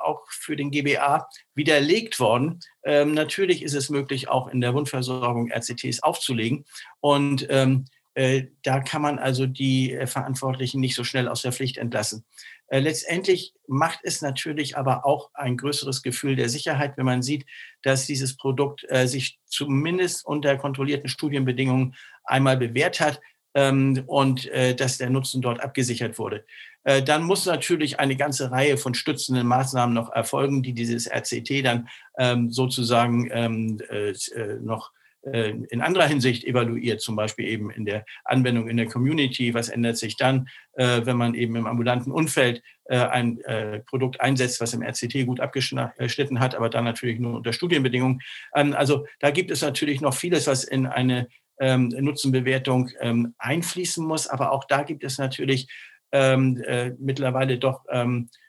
auch 0.00 0.22
für 0.28 0.56
den 0.56 0.70
GBA 0.70 1.28
widerlegt 1.54 2.20
worden. 2.20 2.60
Ähm, 2.84 3.14
natürlich 3.14 3.62
ist 3.62 3.74
es 3.74 3.88
möglich, 3.88 4.28
auch 4.28 4.48
in 4.48 4.60
der 4.60 4.74
Wundversorgung 4.74 5.50
RCTs 5.50 6.02
aufzulegen. 6.02 6.64
Und 7.00 7.46
ähm, 7.50 7.86
äh, 8.14 8.44
da 8.62 8.80
kann 8.80 9.02
man 9.02 9.18
also 9.18 9.46
die 9.46 9.92
äh, 9.92 10.06
Verantwortlichen 10.06 10.80
nicht 10.80 10.94
so 10.94 11.04
schnell 11.04 11.28
aus 11.28 11.42
der 11.42 11.52
Pflicht 11.52 11.78
entlassen. 11.78 12.24
Äh, 12.68 12.80
letztendlich 12.80 13.54
macht 13.66 14.00
es 14.02 14.22
natürlich 14.22 14.76
aber 14.76 15.06
auch 15.06 15.30
ein 15.34 15.56
größeres 15.56 16.02
Gefühl 16.02 16.36
der 16.36 16.48
Sicherheit, 16.48 16.96
wenn 16.96 17.06
man 17.06 17.22
sieht, 17.22 17.46
dass 17.82 18.06
dieses 18.06 18.36
Produkt 18.36 18.86
sich 19.04 19.38
zumindest 19.46 20.24
unter 20.26 20.56
kontrollierten 20.56 21.08
Studienbedingungen 21.08 21.94
einmal 22.24 22.56
bewährt 22.56 23.00
hat 23.00 23.20
ähm, 23.20 23.32
und 23.54 24.50
dass 24.78 24.98
der 24.98 25.10
Nutzen 25.10 25.40
dort 25.40 25.60
abgesichert 25.60 26.18
wurde. 26.18 26.44
Dann 26.82 27.22
muss 27.22 27.46
natürlich 27.46 28.00
eine 28.00 28.16
ganze 28.16 28.50
Reihe 28.50 28.76
von 28.76 28.94
stützenden 28.94 29.46
Maßnahmen 29.46 29.94
noch 29.94 30.10
erfolgen, 30.12 30.62
die 30.62 30.72
dieses 30.72 31.06
RCT 31.06 31.64
dann 31.64 31.88
ähm, 32.18 32.50
sozusagen 32.50 33.28
ähm, 33.32 33.80
noch 34.60 34.90
äh, 35.24 35.54
in 35.70 35.80
anderer 35.80 36.06
Hinsicht 36.06 36.44
evaluiert, 36.44 37.00
zum 37.00 37.16
Beispiel 37.16 37.46
eben 37.48 37.70
in 37.70 37.86
der 37.86 38.04
Anwendung 38.24 38.68
in 38.68 38.76
der 38.76 38.86
Community. 38.86 39.54
Was 39.54 39.70
ändert 39.70 39.96
sich 39.96 40.16
dann, 40.16 40.48
äh, 40.74 41.00
wenn 41.04 41.16
man 41.16 41.34
eben 41.34 41.56
im 41.56 41.66
ambulanten 41.66 42.12
Umfeld 42.12 42.62
äh, 42.84 42.98
ein 42.98 43.38
Produkt 43.86 44.20
einsetzt, 44.20 44.60
was 44.60 44.74
im 44.74 44.82
RCT 44.82 45.24
gut 45.24 45.40
abgeschnitten 45.40 46.40
hat, 46.40 46.54
aber 46.54 46.68
dann 46.68 46.84
natürlich 46.84 47.18
nur 47.18 47.36
unter 47.36 47.52
Studienbedingungen. 47.52 48.20
Ähm, 48.54 48.74
also 48.74 49.06
da 49.20 49.30
gibt 49.30 49.50
es 49.50 49.62
natürlich 49.62 50.02
noch 50.02 50.14
vieles, 50.14 50.46
was 50.46 50.64
in 50.64 50.86
eine 50.86 51.28
ähm, 51.60 51.88
Nutzenbewertung 51.88 52.90
ähm, 53.00 53.34
einfließen 53.38 54.04
muss. 54.04 54.26
Aber 54.26 54.52
auch 54.52 54.64
da 54.64 54.82
gibt 54.82 55.04
es 55.04 55.18
natürlich 55.18 55.68
mittlerweile 56.16 57.58
doch 57.58 57.84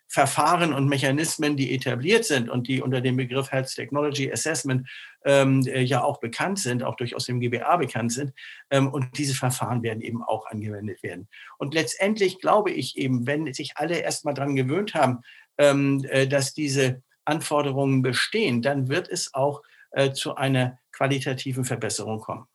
Verfahren 0.07 0.71
und 0.73 0.87
Mechanismen, 0.87 1.57
die 1.57 1.73
etabliert 1.73 2.25
sind 2.25 2.49
und 2.49 2.67
die 2.67 2.81
unter 2.81 3.01
dem 3.01 3.17
Begriff 3.17 3.51
Health 3.51 3.73
Technology 3.73 4.31
Assessment 4.31 4.87
ähm, 5.25 5.65
äh, 5.65 5.81
ja 5.81 6.03
auch 6.03 6.19
bekannt 6.19 6.59
sind, 6.59 6.83
auch 6.83 6.95
durchaus 6.95 7.25
dem 7.25 7.39
GBA 7.39 7.75
bekannt 7.77 8.13
sind. 8.13 8.31
Ähm, 8.69 8.87
und 8.87 9.17
diese 9.17 9.33
Verfahren 9.33 9.83
werden 9.83 10.01
eben 10.01 10.23
auch 10.23 10.45
angewendet 10.45 11.01
werden. 11.03 11.27
Und 11.57 11.73
letztendlich 11.73 12.39
glaube 12.39 12.71
ich 12.71 12.97
eben, 12.97 13.25
wenn 13.27 13.51
sich 13.53 13.73
alle 13.75 13.97
erstmal 13.97 14.35
daran 14.35 14.55
gewöhnt 14.55 14.93
haben, 14.93 15.21
ähm, 15.57 16.05
äh, 16.09 16.27
dass 16.27 16.53
diese 16.53 17.01
Anforderungen 17.25 18.01
bestehen, 18.01 18.61
dann 18.61 18.87
wird 18.87 19.09
es 19.09 19.33
auch 19.33 19.63
äh, 19.91 20.13
zu 20.13 20.35
einer 20.35 20.77
qualitativen 20.91 21.65
Verbesserung 21.65 22.19
kommen. 22.21 22.45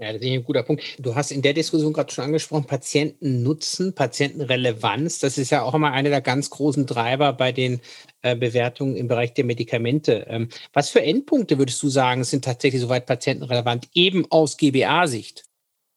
Ja, 0.00 0.14
das 0.14 0.22
ist 0.22 0.28
ein 0.28 0.44
guter 0.44 0.62
Punkt. 0.62 0.82
Du 0.98 1.14
hast 1.14 1.30
in 1.30 1.42
der 1.42 1.52
Diskussion 1.52 1.92
gerade 1.92 2.10
schon 2.10 2.24
angesprochen, 2.24 2.64
Patientennutzen, 2.64 3.94
Patientenrelevanz. 3.94 5.18
Das 5.18 5.36
ist 5.36 5.50
ja 5.50 5.60
auch 5.60 5.74
immer 5.74 5.92
einer 5.92 6.08
der 6.08 6.22
ganz 6.22 6.48
großen 6.48 6.86
Treiber 6.86 7.34
bei 7.34 7.52
den 7.52 7.82
äh, 8.22 8.34
Bewertungen 8.34 8.96
im 8.96 9.08
Bereich 9.08 9.34
der 9.34 9.44
Medikamente. 9.44 10.24
Ähm, 10.26 10.48
was 10.72 10.88
für 10.88 11.02
Endpunkte 11.02 11.58
würdest 11.58 11.82
du 11.82 11.90
sagen, 11.90 12.24
sind 12.24 12.46
tatsächlich 12.46 12.80
soweit 12.80 13.04
patientenrelevant, 13.04 13.90
eben 13.92 14.24
aus 14.30 14.56
GBA-Sicht? 14.56 15.44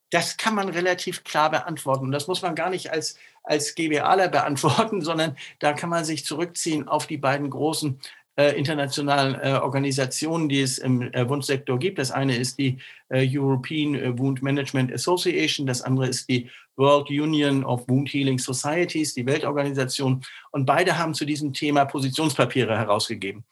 Das 0.10 0.36
kann 0.36 0.56
man 0.56 0.68
relativ 0.68 1.24
klar 1.24 1.50
beantworten. 1.50 2.12
Das 2.12 2.28
muss 2.28 2.42
man 2.42 2.56
gar 2.56 2.70
nicht 2.70 2.92
als, 2.92 3.16
als 3.44 3.74
GBAler 3.74 4.28
beantworten, 4.28 5.02
sondern 5.02 5.38
da 5.60 5.72
kann 5.72 5.90
man 5.90 6.04
sich 6.04 6.26
zurückziehen 6.26 6.90
auf 6.90 7.08
die 7.08 7.18
beiden 7.18 7.50
großen 7.50 8.02
äh, 8.36 8.58
internationalen 8.58 9.36
äh, 9.36 9.60
Organisationen, 9.62 10.50
die 10.50 10.62
es 10.62 10.80
im 10.80 11.04
äh, 11.14 11.30
Wundsektor 11.30 11.78
gibt. 11.78 12.00
Das 12.00 12.10
eine 12.10 12.36
ist 12.36 12.58
die 12.58 12.80
äh, 13.10 13.28
European 13.30 13.94
äh, 13.94 14.18
Wound 14.18 14.42
Management 14.42 14.92
Association, 14.92 15.68
das 15.68 15.84
andere 15.84 16.08
ist 16.08 16.28
die 16.28 16.50
World 16.76 17.12
Union 17.12 17.64
of 17.64 17.88
Wound 17.88 18.12
Healing 18.12 18.40
Societies, 18.40 19.14
die 19.14 19.28
Weltorganisation. 19.28 20.24
Und 20.50 20.66
beide 20.66 20.98
haben 20.98 21.14
zu 21.14 21.26
diesem 21.26 21.54
Thema 21.54 21.86
Positionspapiere 21.86 22.76
herausgegeben. 22.76 23.44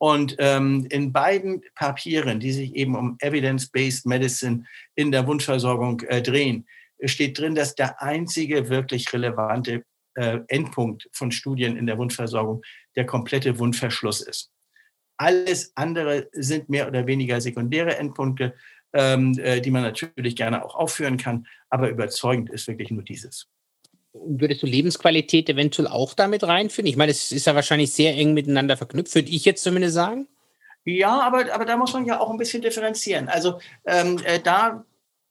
Und 0.00 0.36
ähm, 0.38 0.86
in 0.90 1.12
beiden 1.12 1.62
Papieren, 1.74 2.38
die 2.38 2.52
sich 2.52 2.76
eben 2.76 2.94
um 2.94 3.16
Evidence-Based 3.18 4.06
Medicine 4.06 4.64
in 4.94 5.10
der 5.10 5.26
Wundversorgung 5.26 6.00
äh, 6.02 6.22
drehen, 6.22 6.64
steht 7.02 7.36
drin, 7.40 7.56
dass 7.56 7.74
der 7.74 8.00
einzige 8.00 8.68
wirklich 8.68 9.12
relevante 9.12 9.84
Endpunkt 10.48 11.08
von 11.12 11.30
Studien 11.30 11.76
in 11.76 11.86
der 11.86 11.96
Wundversorgung 11.96 12.60
der 12.98 13.06
komplette 13.06 13.58
Wundverschluss 13.60 14.20
ist. 14.20 14.50
Alles 15.16 15.72
andere 15.76 16.28
sind 16.32 16.68
mehr 16.68 16.88
oder 16.88 17.06
weniger 17.06 17.40
sekundäre 17.40 17.96
Endpunkte, 17.96 18.54
ähm, 18.92 19.38
äh, 19.38 19.60
die 19.60 19.70
man 19.70 19.82
natürlich 19.82 20.34
gerne 20.34 20.64
auch 20.64 20.74
aufführen 20.74 21.16
kann, 21.16 21.46
aber 21.70 21.88
überzeugend 21.88 22.50
ist 22.50 22.66
wirklich 22.66 22.90
nur 22.90 23.04
dieses. 23.04 23.46
Würdest 24.12 24.62
du 24.62 24.66
Lebensqualität 24.66 25.48
eventuell 25.48 25.86
auch 25.86 26.14
damit 26.14 26.42
reinführen? 26.42 26.88
Ich 26.88 26.96
meine, 26.96 27.12
es 27.12 27.30
ist 27.30 27.46
ja 27.46 27.54
wahrscheinlich 27.54 27.92
sehr 27.92 28.14
eng 28.14 28.34
miteinander 28.34 28.76
verknüpft, 28.76 29.14
würde 29.14 29.30
ich 29.30 29.44
jetzt 29.44 29.62
zumindest 29.62 29.94
sagen. 29.94 30.26
Ja, 30.84 31.20
aber, 31.20 31.52
aber 31.54 31.66
da 31.66 31.76
muss 31.76 31.92
man 31.92 32.04
ja 32.04 32.18
auch 32.18 32.30
ein 32.30 32.38
bisschen 32.38 32.62
differenzieren. 32.62 33.28
Also 33.28 33.60
ähm, 33.86 34.18
äh, 34.24 34.40
da 34.40 34.84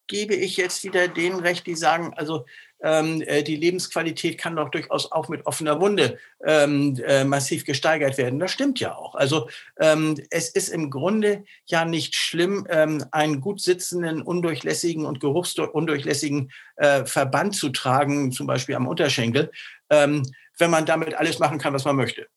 gebe 0.07 0.35
ich 0.35 0.55
jetzt 0.55 0.85
wieder 0.85 1.09
denen 1.09 1.39
recht, 1.39 1.67
die 1.67 1.75
sagen, 1.75 2.13
also 2.15 2.45
ähm, 2.81 3.21
äh, 3.21 3.43
die 3.43 3.55
Lebensqualität 3.55 4.37
kann 4.37 4.55
doch 4.55 4.69
durchaus 4.69 5.11
auch 5.11 5.29
mit 5.29 5.45
offener 5.45 5.81
Wunde 5.81 6.17
ähm, 6.45 6.97
äh, 7.05 7.23
massiv 7.23 7.65
gesteigert 7.65 8.17
werden. 8.17 8.39
Das 8.39 8.51
stimmt 8.51 8.79
ja 8.79 8.95
auch. 8.95 9.15
Also 9.15 9.49
ähm, 9.79 10.15
es 10.29 10.49
ist 10.49 10.69
im 10.69 10.89
Grunde 10.89 11.43
ja 11.65 11.85
nicht 11.85 12.15
schlimm, 12.15 12.67
ähm, 12.69 13.03
einen 13.11 13.41
gut 13.41 13.61
sitzenden, 13.61 14.21
undurchlässigen 14.21 15.05
und 15.05 15.19
geruchsundurchlässigen 15.19 16.51
äh, 16.75 17.05
Verband 17.05 17.55
zu 17.55 17.69
tragen, 17.69 18.31
zum 18.31 18.47
Beispiel 18.47 18.75
am 18.75 18.87
Unterschenkel, 18.87 19.51
ähm, 19.89 20.23
wenn 20.57 20.71
man 20.71 20.85
damit 20.85 21.15
alles 21.15 21.39
machen 21.39 21.59
kann, 21.59 21.73
was 21.73 21.85
man 21.85 21.95
möchte 21.95 22.27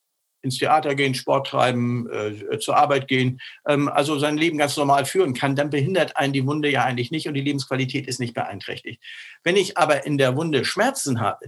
ins 0.42 0.59
Theater 0.59 0.94
gehen, 0.94 1.14
Sport 1.14 1.48
treiben, 1.48 2.09
äh, 2.11 2.59
zur 2.59 2.76
Arbeit 2.76 3.09
gehen, 3.09 3.40
ähm, 3.68 3.88
also 3.88 4.18
sein 4.18 4.37
Leben 4.37 4.59
ganz 4.59 4.76
normal 4.76 5.05
führen 5.05 5.35
kann, 5.35 5.57
dann 5.57 5.70
behindert 5.70 6.16
einen 6.16 6.33
die 6.33 6.46
Wunde 6.46 6.70
ja 6.70 6.85
eigentlich 6.85 7.11
nicht 7.11 7.29
und 7.29 7.35
die 7.35 7.40
Lebensqualität 7.40 8.07
ist 8.07 8.20
nicht 8.20 8.35
beeinträchtigt. 8.35 9.03
Wenn 9.44 9.57
ich 9.57 9.79
aber 9.79 10.07
in 10.07 10.18
der 10.18 10.37
Wunde 10.37 10.64
Schmerzen 10.64 11.20
habe, 11.20 11.46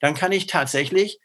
dann 0.00 0.14
kann 0.14 0.32
ich 0.32 0.46
tatsächlich 0.46 1.20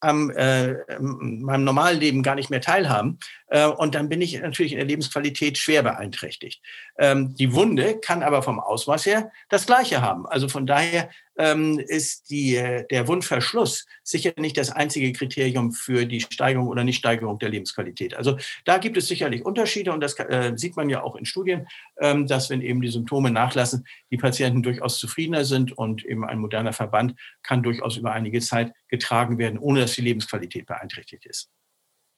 am 0.00 0.30
äh, 0.30 0.76
meinem 1.00 1.64
normalen 1.64 1.98
Leben 1.98 2.22
gar 2.22 2.34
nicht 2.34 2.50
mehr 2.50 2.60
teilhaben. 2.60 3.18
Äh, 3.48 3.66
und 3.66 3.94
dann 3.94 4.08
bin 4.08 4.20
ich 4.20 4.40
natürlich 4.40 4.72
in 4.72 4.78
der 4.78 4.86
Lebensqualität 4.86 5.58
schwer 5.58 5.82
beeinträchtigt. 5.82 6.62
Ähm, 6.98 7.34
die 7.34 7.52
Wunde 7.52 7.98
kann 7.98 8.22
aber 8.22 8.42
vom 8.42 8.60
Ausmaß 8.60 9.06
her 9.06 9.32
das 9.48 9.66
Gleiche 9.66 10.00
haben. 10.00 10.26
Also 10.26 10.48
von 10.48 10.66
daher 10.66 11.10
ähm, 11.38 11.78
ist 11.78 12.30
die, 12.30 12.56
äh, 12.56 12.86
der 12.88 13.08
Wundverschluss 13.08 13.86
sicher 14.02 14.32
nicht 14.36 14.58
das 14.58 14.70
einzige 14.70 15.12
Kriterium 15.12 15.72
für 15.72 16.04
die 16.04 16.20
Steigerung 16.20 16.68
oder 16.68 16.84
Nichtsteigerung 16.84 17.38
der 17.38 17.48
Lebensqualität. 17.48 18.14
Also 18.14 18.36
da 18.64 18.78
gibt 18.78 18.96
es 18.96 19.06
sicherlich 19.06 19.44
Unterschiede 19.44 19.92
und 19.92 20.00
das 20.00 20.18
äh, 20.18 20.52
sieht 20.56 20.76
man 20.76 20.90
ja 20.90 21.02
auch 21.02 21.16
in 21.16 21.24
Studien, 21.24 21.68
ähm, 22.00 22.26
dass 22.26 22.50
wenn 22.50 22.60
eben 22.60 22.82
die 22.82 22.88
Symptome 22.88 23.30
nachlassen, 23.30 23.86
die 24.10 24.16
Patienten 24.16 24.62
durchaus 24.62 24.98
zufriedener 24.98 25.44
sind 25.44 25.76
und 25.78 26.04
eben 26.04 26.24
ein 26.24 26.38
moderner 26.38 26.72
Verband 26.72 27.14
kann 27.42 27.62
durchaus 27.62 27.96
über 27.96 28.12
einige 28.12 28.40
Zeit 28.40 28.72
getragen 28.88 29.38
werden, 29.38 29.58
ohne 29.58 29.80
dass 29.80 29.94
die 29.94 30.02
Lebensqualität 30.02 30.66
beeinträchtigt 30.66 31.24
ist. 31.26 31.50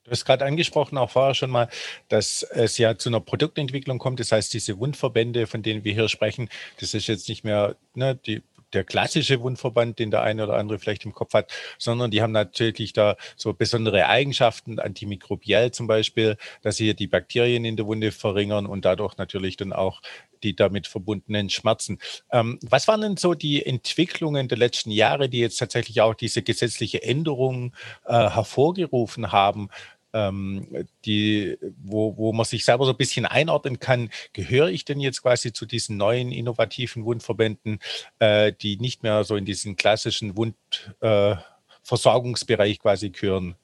Du 0.04 0.12
hast 0.12 0.24
gerade 0.24 0.46
angesprochen, 0.46 0.96
auch 0.96 1.10
vorher 1.10 1.34
schon 1.34 1.50
mal, 1.50 1.68
dass 2.08 2.42
es 2.42 2.78
ja 2.78 2.96
zu 2.96 3.10
einer 3.10 3.20
Produktentwicklung 3.20 3.98
kommt. 3.98 4.18
Das 4.18 4.32
heißt, 4.32 4.52
diese 4.54 4.78
Wundverbände, 4.78 5.46
von 5.46 5.62
denen 5.62 5.84
wir 5.84 5.92
hier 5.92 6.08
sprechen, 6.08 6.48
das 6.80 6.94
ist 6.94 7.06
jetzt 7.06 7.28
nicht 7.28 7.44
mehr 7.44 7.76
ne, 7.94 8.14
die 8.16 8.42
der 8.72 8.84
klassische 8.84 9.40
Wundverband, 9.40 9.98
den 9.98 10.10
der 10.10 10.22
eine 10.22 10.44
oder 10.44 10.54
andere 10.54 10.78
vielleicht 10.78 11.04
im 11.04 11.12
Kopf 11.12 11.34
hat, 11.34 11.52
sondern 11.78 12.10
die 12.10 12.22
haben 12.22 12.32
natürlich 12.32 12.92
da 12.92 13.16
so 13.36 13.52
besondere 13.52 14.06
Eigenschaften, 14.06 14.78
antimikrobiell 14.78 15.70
zum 15.72 15.86
Beispiel, 15.86 16.36
dass 16.62 16.76
sie 16.76 16.84
hier 16.84 16.94
die 16.94 17.06
Bakterien 17.06 17.64
in 17.64 17.76
der 17.76 17.86
Wunde 17.86 18.12
verringern 18.12 18.66
und 18.66 18.84
dadurch 18.84 19.16
natürlich 19.16 19.56
dann 19.56 19.72
auch 19.72 20.00
die 20.42 20.56
damit 20.56 20.86
verbundenen 20.86 21.50
Schmerzen. 21.50 21.98
Ähm, 22.32 22.58
was 22.62 22.88
waren 22.88 23.02
denn 23.02 23.16
so 23.16 23.34
die 23.34 23.64
Entwicklungen 23.64 24.48
der 24.48 24.58
letzten 24.58 24.90
Jahre, 24.90 25.28
die 25.28 25.40
jetzt 25.40 25.58
tatsächlich 25.58 26.00
auch 26.00 26.14
diese 26.14 26.42
gesetzliche 26.42 27.02
Änderung 27.02 27.74
äh, 28.06 28.12
hervorgerufen 28.12 29.32
haben? 29.32 29.68
Ähm, 30.12 30.86
die, 31.04 31.56
wo, 31.82 32.16
wo 32.16 32.32
man 32.32 32.44
sich 32.44 32.64
selber 32.64 32.84
so 32.84 32.92
ein 32.92 32.96
bisschen 32.96 33.26
einordnen 33.26 33.78
kann, 33.78 34.10
gehöre 34.32 34.68
ich 34.68 34.84
denn 34.84 35.00
jetzt 35.00 35.22
quasi 35.22 35.52
zu 35.52 35.66
diesen 35.66 35.96
neuen 35.96 36.32
innovativen 36.32 37.04
Wundverbänden, 37.04 37.78
äh, 38.18 38.52
die 38.52 38.76
nicht 38.76 39.02
mehr 39.02 39.24
so 39.24 39.36
in 39.36 39.44
diesen 39.44 39.76
klassischen 39.76 40.36
Wundversorgungsbereich 40.36 42.76
äh, 42.76 42.78
quasi 42.78 43.10
gehören? 43.10 43.54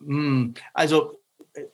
Hm, 0.00 0.54
also 0.72 1.18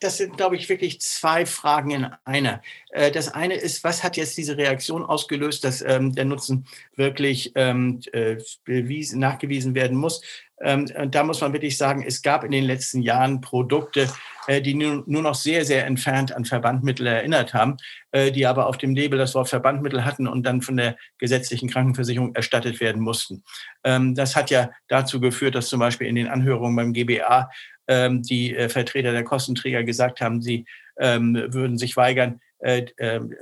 das 0.00 0.18
sind, 0.18 0.36
glaube 0.36 0.56
ich, 0.56 0.68
wirklich 0.68 1.00
zwei 1.00 1.46
Fragen 1.46 1.90
in 1.90 2.06
einer. 2.24 2.62
Äh, 2.90 3.10
das 3.10 3.28
eine 3.28 3.54
ist, 3.54 3.82
was 3.82 4.04
hat 4.04 4.16
jetzt 4.16 4.36
diese 4.36 4.56
Reaktion 4.56 5.02
ausgelöst, 5.02 5.64
dass 5.64 5.80
ähm, 5.80 6.14
der 6.14 6.26
Nutzen 6.26 6.66
wirklich 6.96 7.52
ähm, 7.54 8.00
äh, 8.12 8.36
bewiesen, 8.64 9.20
nachgewiesen 9.20 9.74
werden 9.74 9.96
muss? 9.96 10.22
Ähm, 10.62 10.86
und 10.96 11.14
da 11.14 11.24
muss 11.24 11.40
man 11.40 11.52
wirklich 11.52 11.76
sagen, 11.76 12.04
es 12.06 12.22
gab 12.22 12.44
in 12.44 12.50
den 12.50 12.64
letzten 12.64 13.02
Jahren 13.02 13.40
Produkte, 13.40 14.08
äh, 14.46 14.60
die 14.60 14.74
nur, 14.74 15.04
noch 15.06 15.34
sehr, 15.34 15.64
sehr 15.64 15.86
entfernt 15.86 16.32
an 16.32 16.44
Verbandmittel 16.44 17.06
erinnert 17.06 17.54
haben, 17.54 17.76
äh, 18.12 18.30
die 18.30 18.46
aber 18.46 18.66
auf 18.66 18.78
dem 18.78 18.94
Label 18.94 19.18
das 19.18 19.34
Wort 19.34 19.48
Verbandmittel 19.48 20.04
hatten 20.04 20.26
und 20.26 20.44
dann 20.44 20.62
von 20.62 20.76
der 20.76 20.96
gesetzlichen 21.18 21.68
Krankenversicherung 21.68 22.34
erstattet 22.34 22.80
werden 22.80 23.00
mussten. 23.00 23.42
Ähm, 23.84 24.14
das 24.14 24.36
hat 24.36 24.50
ja 24.50 24.70
dazu 24.88 25.20
geführt, 25.20 25.54
dass 25.54 25.68
zum 25.68 25.80
Beispiel 25.80 26.06
in 26.06 26.14
den 26.14 26.28
Anhörungen 26.28 26.76
beim 26.76 26.92
GBA 26.92 27.50
ähm, 27.88 28.22
die 28.22 28.54
äh, 28.54 28.68
Vertreter 28.68 29.12
der 29.12 29.24
Kostenträger 29.24 29.82
gesagt 29.84 30.20
haben, 30.20 30.42
sie 30.42 30.64
würden 31.02 31.78
sich 31.78 31.96
weigern, 31.96 32.42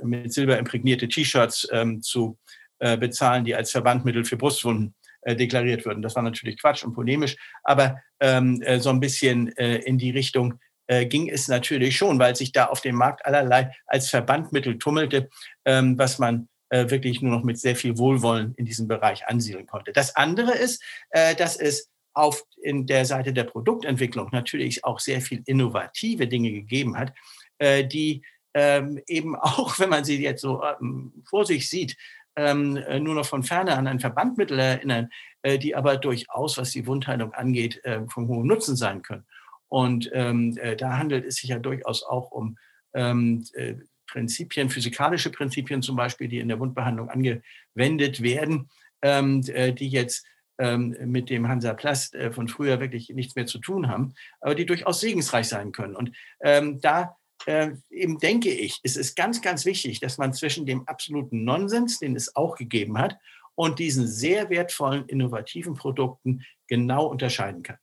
mit 0.01 0.31
Silber 0.31 0.57
imprägnierte 0.57 1.09
T-Shirts 1.09 1.67
zu 1.99 2.37
bezahlen, 2.79 3.43
die 3.43 3.53
als 3.53 3.71
Verbandmittel 3.71 4.23
für 4.23 4.37
Brustwunden 4.37 4.95
deklariert 5.25 5.85
würden. 5.85 6.01
Das 6.01 6.15
war 6.15 6.23
natürlich 6.23 6.59
Quatsch 6.59 6.83
und 6.83 6.93
polemisch, 6.93 7.35
aber 7.63 8.01
so 8.21 8.89
ein 8.89 8.99
bisschen 8.99 9.47
in 9.47 9.97
die 9.97 10.11
Richtung 10.11 10.59
ging 10.87 11.29
es 11.29 11.47
natürlich 11.47 11.97
schon, 11.97 12.19
weil 12.19 12.35
sich 12.35 12.51
da 12.51 12.65
auf 12.65 12.81
dem 12.81 12.95
Markt 12.95 13.25
allerlei 13.25 13.73
als 13.85 14.09
Verbandmittel 14.09 14.77
tummelte, 14.77 15.29
was 15.65 16.19
man 16.19 16.47
wirklich 16.69 17.21
nur 17.21 17.31
noch 17.31 17.43
mit 17.43 17.59
sehr 17.59 17.75
viel 17.75 17.97
Wohlwollen 17.97 18.53
in 18.55 18.65
diesem 18.65 18.87
Bereich 18.87 19.27
ansiedeln 19.27 19.67
konnte. 19.67 19.91
Das 19.93 20.15
andere 20.15 20.53
ist, 20.53 20.83
dass 21.11 21.57
es 21.57 21.89
auf 22.13 22.43
in 22.61 22.85
der 22.85 23.05
Seite 23.05 23.33
der 23.33 23.45
Produktentwicklung 23.45 24.29
natürlich 24.31 24.83
auch 24.83 24.99
sehr 24.99 25.21
viel 25.21 25.41
innovative 25.45 26.27
Dinge 26.27 26.51
gegeben 26.51 26.97
hat, 26.97 27.13
äh, 27.59 27.85
die 27.85 28.23
ähm, 28.53 29.01
eben 29.07 29.35
auch, 29.39 29.79
wenn 29.79 29.89
man 29.89 30.03
sie 30.03 30.21
jetzt 30.21 30.41
so 30.41 30.61
ähm, 30.63 31.23
vor 31.27 31.45
sich 31.45 31.69
sieht, 31.69 31.95
ähm, 32.39 32.77
äh, 32.77 32.99
nur 32.99 33.15
noch 33.15 33.25
von 33.25 33.43
ferne 33.43 33.75
an 33.75 33.87
ein 33.87 33.99
Verbandmittel 33.99 34.57
erinnern, 34.57 35.09
äh, 35.41 35.57
die 35.57 35.75
aber 35.75 35.97
durchaus, 35.97 36.57
was 36.57 36.71
die 36.71 36.87
Wundheilung 36.87 37.33
angeht, 37.33 37.83
äh, 37.83 38.01
von 38.07 38.27
hohem 38.27 38.47
Nutzen 38.47 38.77
sein 38.77 39.01
können. 39.01 39.25
Und 39.67 40.09
ähm, 40.13 40.57
äh, 40.57 40.75
da 40.75 40.97
handelt 40.97 41.25
es 41.25 41.35
sich 41.35 41.49
ja 41.49 41.59
durchaus 41.59 42.03
auch 42.03 42.31
um 42.31 42.57
ähm, 42.93 43.45
äh, 43.53 43.75
Prinzipien, 44.07 44.69
physikalische 44.69 45.31
Prinzipien 45.31 45.81
zum 45.81 45.95
Beispiel, 45.95 46.29
die 46.29 46.39
in 46.39 46.47
der 46.47 46.59
Wundbehandlung 46.59 47.09
angewendet 47.09 48.23
werden, 48.23 48.69
ähm, 49.03 49.41
die 49.41 49.87
jetzt 49.87 50.25
ähm, 50.57 50.95
mit 51.05 51.29
dem 51.29 51.47
Hansaplast 51.47 52.15
äh, 52.15 52.31
von 52.31 52.47
früher 52.47 52.79
wirklich 52.79 53.09
nichts 53.09 53.35
mehr 53.35 53.45
zu 53.45 53.59
tun 53.59 53.87
haben, 53.87 54.13
aber 54.41 54.55
die 54.55 54.65
durchaus 54.65 54.99
segensreich 54.99 55.47
sein 55.47 55.71
können. 55.71 55.95
Und 55.95 56.11
ähm, 56.41 56.81
da 56.81 57.18
äh, 57.45 57.71
eben 57.89 58.17
denke 58.19 58.49
ich, 58.49 58.79
ist 58.83 58.97
es 58.97 59.15
ganz, 59.15 59.41
ganz 59.41 59.65
wichtig, 59.65 59.99
dass 59.99 60.17
man 60.17 60.33
zwischen 60.33 60.65
dem 60.65 60.87
absoluten 60.87 61.43
Nonsens, 61.43 61.99
den 61.99 62.15
es 62.15 62.35
auch 62.35 62.55
gegeben 62.55 62.97
hat, 62.97 63.17
und 63.55 63.79
diesen 63.79 64.07
sehr 64.07 64.49
wertvollen, 64.49 65.05
innovativen 65.07 65.73
Produkten 65.73 66.45
genau 66.67 67.05
unterscheiden 67.07 67.63
kann. 67.63 67.77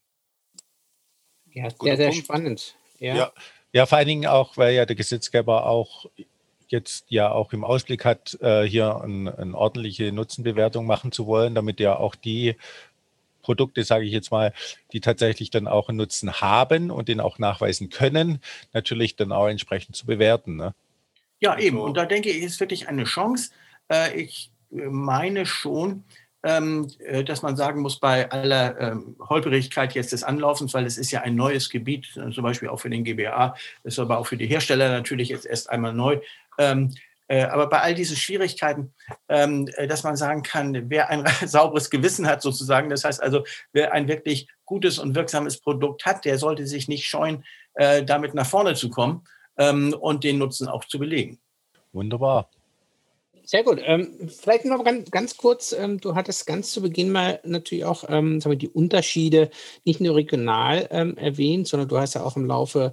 Ja, 1.53 1.69
sehr, 1.71 1.97
sehr 1.97 2.13
spannend. 2.13 2.77
Ja. 2.99 3.15
ja. 3.15 3.33
Ja, 3.73 3.85
vor 3.85 3.99
allen 3.99 4.09
Dingen 4.09 4.27
auch, 4.27 4.57
weil 4.57 4.75
ja 4.75 4.87
der 4.87 4.97
Gesetzgeber 4.97 5.67
auch 5.67 6.07
jetzt 6.69 7.05
ja 7.11 7.31
auch 7.31 7.53
im 7.53 7.63
Ausblick 7.63 8.07
hat, 8.07 8.39
äh, 8.41 8.63
hier 8.63 9.03
eine 9.03 9.37
ein 9.39 9.55
ordentliche 9.55 10.13
Nutzenbewertung 10.13 10.87
machen 10.87 11.13
zu 11.13 11.27
wollen, 11.27 11.55
damit 11.55 11.79
ja 11.79 11.99
auch 11.99 12.15
die 12.15 12.57
Produkte, 13.47 13.85
sage 13.85 14.05
ich 14.05 14.13
jetzt 14.13 14.33
mal, 14.33 14.53
die 14.93 15.01
tatsächlich 15.01 15.51
dann 15.51 15.69
auch 15.69 15.89
einen 15.89 15.99
Nutzen 15.99 16.41
haben 16.41 16.91
und 16.91 17.07
den 17.07 17.21
auch 17.21 17.39
nachweisen 17.39 17.91
können, 17.91 18.41
natürlich 18.73 19.15
dann 19.15 19.31
auch 19.31 19.47
entsprechend 19.47 19.95
zu 19.95 20.05
bewerten. 20.05 20.57
Ne? 20.57 20.75
Ja, 21.39 21.53
also, 21.53 21.65
eben. 21.65 21.79
Und 21.79 21.97
da 21.97 22.07
denke 22.07 22.29
ich, 22.29 22.43
ist 22.43 22.59
wirklich 22.59 22.89
eine 22.89 23.05
Chance. 23.05 23.51
Äh, 23.89 24.21
ich 24.21 24.51
meine 24.71 25.47
schon, 25.47 26.03
ähm, 26.43 26.89
äh, 26.99 27.23
dass 27.23 27.43
man 27.43 27.57
sagen 27.57 27.83
muss, 27.83 28.01
bei 28.01 28.29
aller 28.31 28.81
ähm, 28.81 29.17
Holperigkeit 29.21 29.95
jetzt 29.95 30.11
des 30.11 30.25
Anlaufens, 30.25 30.75
weil 30.75 30.87
es 30.87 30.99
ist 30.99 31.13
ja 31.13 31.21
ein 31.21 31.37
neues 31.37 31.71
Gebiet, 31.71 32.07
zum 32.13 32.43
Beispiel 32.43 32.69
auch 32.69 32.81
für 32.81 32.91
den 32.91 33.05
GBA, 33.05 33.55
ist 33.85 33.99
aber 34.01 34.19
auch 34.19 34.27
für 34.27 34.37
die 34.37 34.49
Hersteller 34.49 34.89
natürlich 34.89 35.29
jetzt 35.29 35.47
erst 35.47 35.71
einmal 35.71 35.93
neu, 35.93 36.19
ähm, 36.59 36.91
äh, 36.91 36.97
aber 37.29 37.69
bei 37.69 37.81
all 37.81 37.95
diesen 37.95 38.17
Schwierigkeiten, 38.17 38.95
ähm, 39.29 39.69
äh, 39.77 39.87
dass 39.87 40.05
man 40.05 40.17
sagen 40.17 40.43
kann, 40.43 40.91
wer 40.91 41.09
ein 41.11 41.25
sauberes 41.47 41.91
Gewissen 41.91 42.27
hat 42.27 42.43
sozusagen, 42.43 42.91
das 42.91 43.05
heißt 43.05 43.23
also, 43.23 43.45
wer 43.73 43.93
ein 43.93 44.09
wirklich 44.09 44.49
gutes 44.65 44.99
und 44.99 45.15
wirksames 45.15 45.61
Produkt 45.61 46.07
hat, 46.07 46.25
der 46.25 46.39
sollte 46.39 46.67
sich 46.67 46.89
nicht 46.89 47.07
scheuen, 47.07 47.45
äh, 47.75 48.05
damit 48.05 48.35
nach 48.35 48.47
vorne 48.47 48.75
zu 48.75 48.91
kommen 48.91 49.25
ähm, 49.59 49.95
und 49.99 50.25
den 50.25 50.39
Nutzen 50.39 50.69
auch 50.69 50.85
zu 50.85 50.99
belegen. 50.99 51.39
Wunderbar. 51.93 52.51
Sehr 53.47 53.63
gut. 53.63 53.81
Ähm, 53.85 54.29
vielleicht 54.29 54.65
noch 54.65 54.83
ganz, 54.83 55.09
ganz 55.13 55.37
kurz, 55.37 55.73
ähm, 55.73 56.01
du 56.01 56.17
hattest 56.17 56.49
ganz 56.49 56.73
zu 56.73 56.83
Beginn 56.83 57.13
mal 57.13 57.39
natürlich 57.45 57.85
auch 57.85 58.03
ähm, 58.09 58.41
sagen 58.41 58.51
wir, 58.51 58.59
die 58.59 58.69
Unterschiede 58.69 59.51
nicht 59.85 60.01
nur 60.01 60.17
regional 60.17 60.89
ähm, 60.91 61.17
erwähnt, 61.17 61.69
sondern 61.69 61.89
du 61.89 61.97
hast 61.97 62.15
ja 62.15 62.25
auch 62.25 62.37
im 62.37 62.47
Laufe 62.47 62.93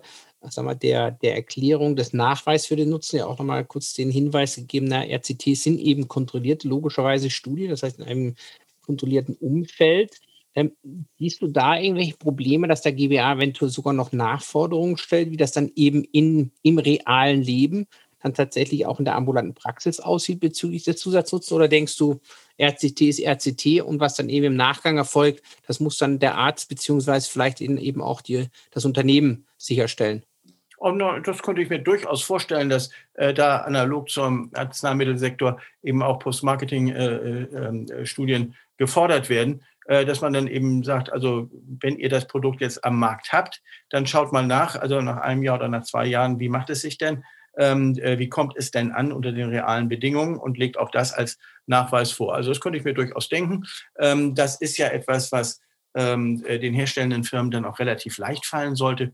sag 0.52 0.66
mal, 0.66 0.76
der, 0.76 1.12
der 1.12 1.36
Erklärung 1.36 1.96
des 1.96 2.14
Nachweises 2.14 2.68
für 2.68 2.76
den 2.76 2.90
Nutzen 2.90 3.18
ja 3.18 3.26
auch 3.26 3.40
nochmal 3.40 3.66
kurz 3.66 3.94
den 3.94 4.12
Hinweis 4.12 4.56
gegeben, 4.56 4.88
na, 4.90 5.04
RCTs 5.04 5.64
sind 5.64 5.80
eben 5.80 6.08
kontrollierte, 6.08 6.68
logischerweise 6.68 7.30
Studien, 7.30 7.70
das 7.70 7.84
heißt 7.84 8.00
in 8.00 8.06
einem 8.06 8.36
kontrollierten 8.86 9.36
Umfeld. 9.36 10.20
Ähm, 10.56 10.74
siehst 11.18 11.42
du 11.42 11.48
da 11.48 11.80
irgendwelche 11.80 12.18
Probleme, 12.18 12.68
dass 12.68 12.82
der 12.82 12.94
GBA 12.94 13.34
eventuell 13.34 13.72
sogar 13.72 13.94
noch 13.94 14.12
Nachforderungen 14.12 14.98
stellt, 14.98 15.32
wie 15.32 15.38
das 15.38 15.52
dann 15.52 15.72
eben 15.76 16.04
in, 16.04 16.52
im 16.62 16.78
realen 16.78 17.42
Leben 17.42 17.88
dann 18.22 18.34
tatsächlich 18.34 18.86
auch 18.86 19.00
in 19.00 19.06
der 19.06 19.16
ambulanten 19.16 19.54
Praxis 19.54 20.00
aussieht 20.00 20.40
bezüglich 20.40 20.84
des 20.84 20.98
Zusatznutzens? 20.98 21.52
Oder 21.52 21.68
denkst 21.68 21.98
du, 21.98 22.20
RCT 22.60 23.02
ist 23.02 23.20
RCT 23.20 23.82
und 23.82 24.00
was 24.00 24.16
dann 24.16 24.30
eben 24.30 24.46
im 24.46 24.56
Nachgang 24.56 24.98
erfolgt, 24.98 25.44
das 25.68 25.80
muss 25.80 25.98
dann 25.98 26.20
der 26.20 26.36
Arzt 26.36 26.70
beziehungsweise 26.70 27.30
vielleicht 27.30 27.60
eben 27.62 28.02
auch 28.02 28.22
die, 28.22 28.48
das 28.72 28.86
Unternehmen 28.86 29.46
sicherstellen? 29.58 30.24
Und 30.84 31.00
das 31.00 31.42
könnte 31.42 31.62
ich 31.62 31.70
mir 31.70 31.80
durchaus 31.80 32.24
vorstellen, 32.24 32.68
dass 32.68 32.90
äh, 33.14 33.34
da 33.34 33.60
analog 33.60 34.10
zum 34.10 34.52
Arzneimittelsektor 34.54 35.62
eben 35.82 36.04
auch 36.04 36.20
Post-Marketing-Studien 36.20 38.42
äh, 38.42 38.46
äh, 38.48 38.52
gefordert 38.76 39.30
werden, 39.30 39.64
äh, 39.86 40.04
dass 40.04 40.20
man 40.20 40.34
dann 40.34 40.48
eben 40.48 40.84
sagt, 40.84 41.10
also 41.10 41.50
wenn 41.80 41.96
ihr 41.96 42.10
das 42.10 42.28
Produkt 42.28 42.60
jetzt 42.60 42.84
am 42.84 43.00
Markt 43.00 43.32
habt, 43.32 43.62
dann 43.92 44.06
schaut 44.06 44.34
mal 44.34 44.46
nach, 44.46 44.76
also 44.76 45.00
nach 45.00 45.22
einem 45.22 45.42
Jahr 45.42 45.56
oder 45.56 45.70
nach 45.70 45.84
zwei 45.84 46.06
Jahren, 46.06 46.42
wie 46.42 46.50
macht 46.50 46.70
es 46.70 46.82
sich 46.82 46.98
denn? 46.98 47.24
Ähm, 47.58 47.98
äh, 48.00 48.20
wie 48.20 48.28
kommt 48.28 48.58
es 48.58 48.70
denn 48.70 48.92
an 48.92 49.14
unter 49.14 49.32
den 49.32 49.48
realen 49.48 49.88
Bedingungen 49.88 50.38
und 50.38 50.58
legt 50.58 50.78
auch 50.78 50.92
das 50.92 51.14
als 51.14 51.38
Nachweis 51.66 52.12
vor. 52.12 52.36
Also 52.36 52.50
das 52.50 52.60
könnte 52.60 52.78
ich 52.78 52.84
mir 52.84 52.94
durchaus 52.94 53.30
denken. 53.30 53.64
Ähm, 54.00 54.36
das 54.36 54.60
ist 54.60 54.78
ja 54.78 54.88
etwas, 54.88 55.32
was 55.32 55.62
ähm, 55.96 56.44
äh, 56.46 56.60
den 56.60 56.74
herstellenden 56.74 57.24
Firmen 57.24 57.52
dann 57.52 57.64
auch 57.64 57.80
relativ 57.80 58.18
leicht 58.18 58.46
fallen 58.46 58.76
sollte. 58.76 59.14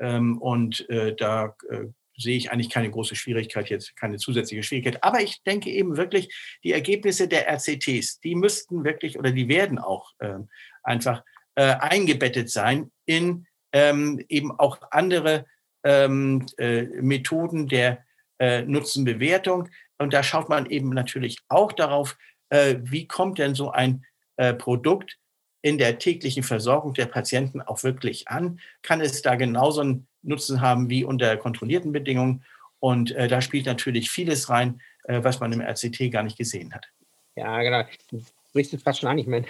Ähm, 0.00 0.38
und 0.38 0.88
äh, 0.90 1.14
da 1.14 1.56
äh, 1.68 1.86
sehe 2.16 2.36
ich 2.36 2.50
eigentlich 2.50 2.70
keine 2.70 2.90
große 2.90 3.14
Schwierigkeit 3.14 3.68
jetzt, 3.68 3.96
keine 3.96 4.16
zusätzliche 4.16 4.62
Schwierigkeit. 4.62 5.02
Aber 5.02 5.20
ich 5.20 5.42
denke 5.42 5.70
eben 5.70 5.96
wirklich, 5.96 6.34
die 6.64 6.72
Ergebnisse 6.72 7.28
der 7.28 7.48
RCTs, 7.48 8.20
die 8.20 8.34
müssten 8.34 8.84
wirklich 8.84 9.18
oder 9.18 9.32
die 9.32 9.48
werden 9.48 9.78
auch 9.78 10.12
ähm, 10.20 10.48
einfach 10.82 11.22
äh, 11.54 11.74
eingebettet 11.74 12.50
sein 12.50 12.90
in 13.04 13.46
ähm, 13.72 14.24
eben 14.28 14.52
auch 14.58 14.78
andere 14.90 15.46
ähm, 15.84 16.46
äh, 16.58 16.82
Methoden 16.82 17.68
der 17.68 18.04
äh, 18.38 18.62
Nutzenbewertung. 18.62 19.68
Und 19.98 20.12
da 20.12 20.22
schaut 20.22 20.48
man 20.48 20.66
eben 20.66 20.90
natürlich 20.90 21.38
auch 21.48 21.72
darauf, 21.72 22.16
äh, 22.50 22.76
wie 22.82 23.06
kommt 23.06 23.38
denn 23.38 23.54
so 23.54 23.70
ein 23.70 24.04
äh, 24.36 24.54
Produkt 24.54 25.18
in 25.66 25.78
der 25.78 25.98
täglichen 25.98 26.44
Versorgung 26.44 26.94
der 26.94 27.06
Patienten 27.06 27.60
auch 27.60 27.82
wirklich 27.82 28.28
an? 28.28 28.60
Kann 28.82 29.00
es 29.00 29.20
da 29.20 29.34
genauso 29.34 29.80
einen 29.80 30.06
Nutzen 30.22 30.60
haben 30.60 30.88
wie 30.90 31.02
unter 31.02 31.36
kontrollierten 31.36 31.90
Bedingungen? 31.90 32.44
Und 32.78 33.10
äh, 33.10 33.26
da 33.26 33.40
spielt 33.40 33.66
natürlich 33.66 34.08
vieles 34.08 34.48
rein, 34.48 34.80
äh, 35.06 35.24
was 35.24 35.40
man 35.40 35.52
im 35.52 35.60
RCT 35.60 36.12
gar 36.12 36.22
nicht 36.22 36.38
gesehen 36.38 36.72
hat. 36.72 36.86
Ja, 37.34 37.60
genau. 37.62 37.82
Du 38.12 38.22
sprichst 38.48 38.74
es 38.74 38.82
fast 38.84 39.00
schon 39.00 39.08
an. 39.08 39.18
Ich 39.18 39.26
meine, 39.26 39.44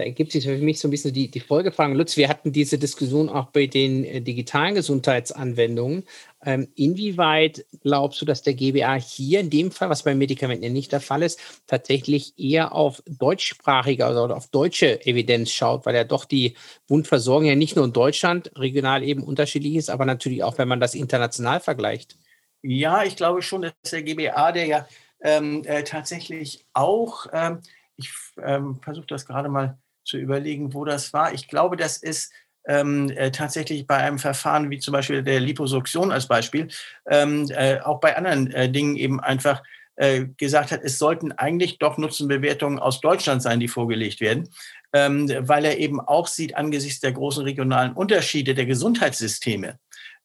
da 0.00 0.06
ergibt 0.06 0.32
sich 0.32 0.44
für 0.44 0.56
mich 0.56 0.80
so 0.80 0.88
ein 0.88 0.90
bisschen 0.90 1.12
die, 1.12 1.30
die 1.30 1.40
Folgefrage. 1.40 1.94
Lutz, 1.94 2.16
wir 2.16 2.28
hatten 2.28 2.52
diese 2.52 2.78
Diskussion 2.78 3.28
auch 3.28 3.50
bei 3.50 3.66
den 3.66 4.04
äh, 4.04 4.22
digitalen 4.22 4.74
Gesundheitsanwendungen. 4.74 6.04
Ähm, 6.42 6.68
inwieweit 6.74 7.66
glaubst 7.82 8.22
du, 8.22 8.24
dass 8.24 8.40
der 8.40 8.54
GBA 8.54 8.94
hier 8.94 9.40
in 9.40 9.50
dem 9.50 9.70
Fall, 9.70 9.90
was 9.90 10.04
bei 10.04 10.14
Medikamenten 10.14 10.64
ja 10.64 10.70
nicht 10.70 10.90
der 10.92 11.02
Fall 11.02 11.22
ist, 11.22 11.38
tatsächlich 11.66 12.32
eher 12.38 12.72
auf 12.74 13.02
deutschsprachige 13.06 14.06
also 14.06 14.34
auf 14.34 14.48
deutsche 14.48 15.04
Evidenz 15.04 15.50
schaut, 15.50 15.84
weil 15.84 15.94
ja 15.94 16.04
doch 16.04 16.24
die 16.24 16.56
Wundversorgung 16.88 17.44
ja 17.44 17.54
nicht 17.54 17.76
nur 17.76 17.84
in 17.84 17.92
Deutschland 17.92 18.50
regional 18.56 19.02
eben 19.02 19.22
unterschiedlich 19.22 19.74
ist, 19.74 19.90
aber 19.90 20.06
natürlich 20.06 20.42
auch, 20.42 20.56
wenn 20.56 20.68
man 20.68 20.80
das 20.80 20.94
international 20.94 21.60
vergleicht? 21.60 22.16
Ja, 22.62 23.04
ich 23.04 23.16
glaube 23.16 23.42
schon, 23.42 23.62
dass 23.62 23.72
der 23.90 24.02
GBA, 24.02 24.52
der 24.52 24.66
ja 24.66 24.88
ähm, 25.20 25.62
äh, 25.66 25.84
tatsächlich 25.84 26.66
auch, 26.72 27.26
ähm, 27.34 27.60
ich 27.96 28.12
ähm, 28.42 28.80
versuche 28.82 29.06
das 29.06 29.26
gerade 29.26 29.50
mal 29.50 29.78
zu 30.04 30.16
überlegen, 30.18 30.74
wo 30.74 30.84
das 30.84 31.12
war. 31.12 31.32
Ich 31.32 31.48
glaube, 31.48 31.76
das 31.76 31.96
ist 31.98 32.32
ähm, 32.66 33.10
äh, 33.10 33.30
tatsächlich 33.30 33.86
bei 33.86 33.96
einem 33.96 34.18
Verfahren 34.18 34.70
wie 34.70 34.78
zum 34.78 34.92
Beispiel 34.92 35.22
der 35.22 35.40
Liposuktion 35.40 36.12
als 36.12 36.26
Beispiel, 36.26 36.68
ähm, 37.08 37.46
äh, 37.50 37.80
auch 37.80 38.00
bei 38.00 38.16
anderen 38.16 38.50
äh, 38.52 38.70
Dingen 38.70 38.96
eben 38.96 39.20
einfach 39.20 39.62
äh, 39.96 40.26
gesagt 40.36 40.70
hat, 40.70 40.80
es 40.82 40.98
sollten 40.98 41.32
eigentlich 41.32 41.78
doch 41.78 41.98
Nutzenbewertungen 41.98 42.78
aus 42.78 43.00
Deutschland 43.00 43.42
sein, 43.42 43.60
die 43.60 43.68
vorgelegt 43.68 44.20
werden, 44.20 44.48
ähm, 44.92 45.30
weil 45.40 45.64
er 45.64 45.78
eben 45.78 46.00
auch 46.00 46.26
sieht, 46.26 46.56
angesichts 46.56 47.00
der 47.00 47.12
großen 47.12 47.44
regionalen 47.44 47.92
Unterschiede 47.92 48.54
der 48.54 48.66
Gesundheitssysteme, 48.66 49.78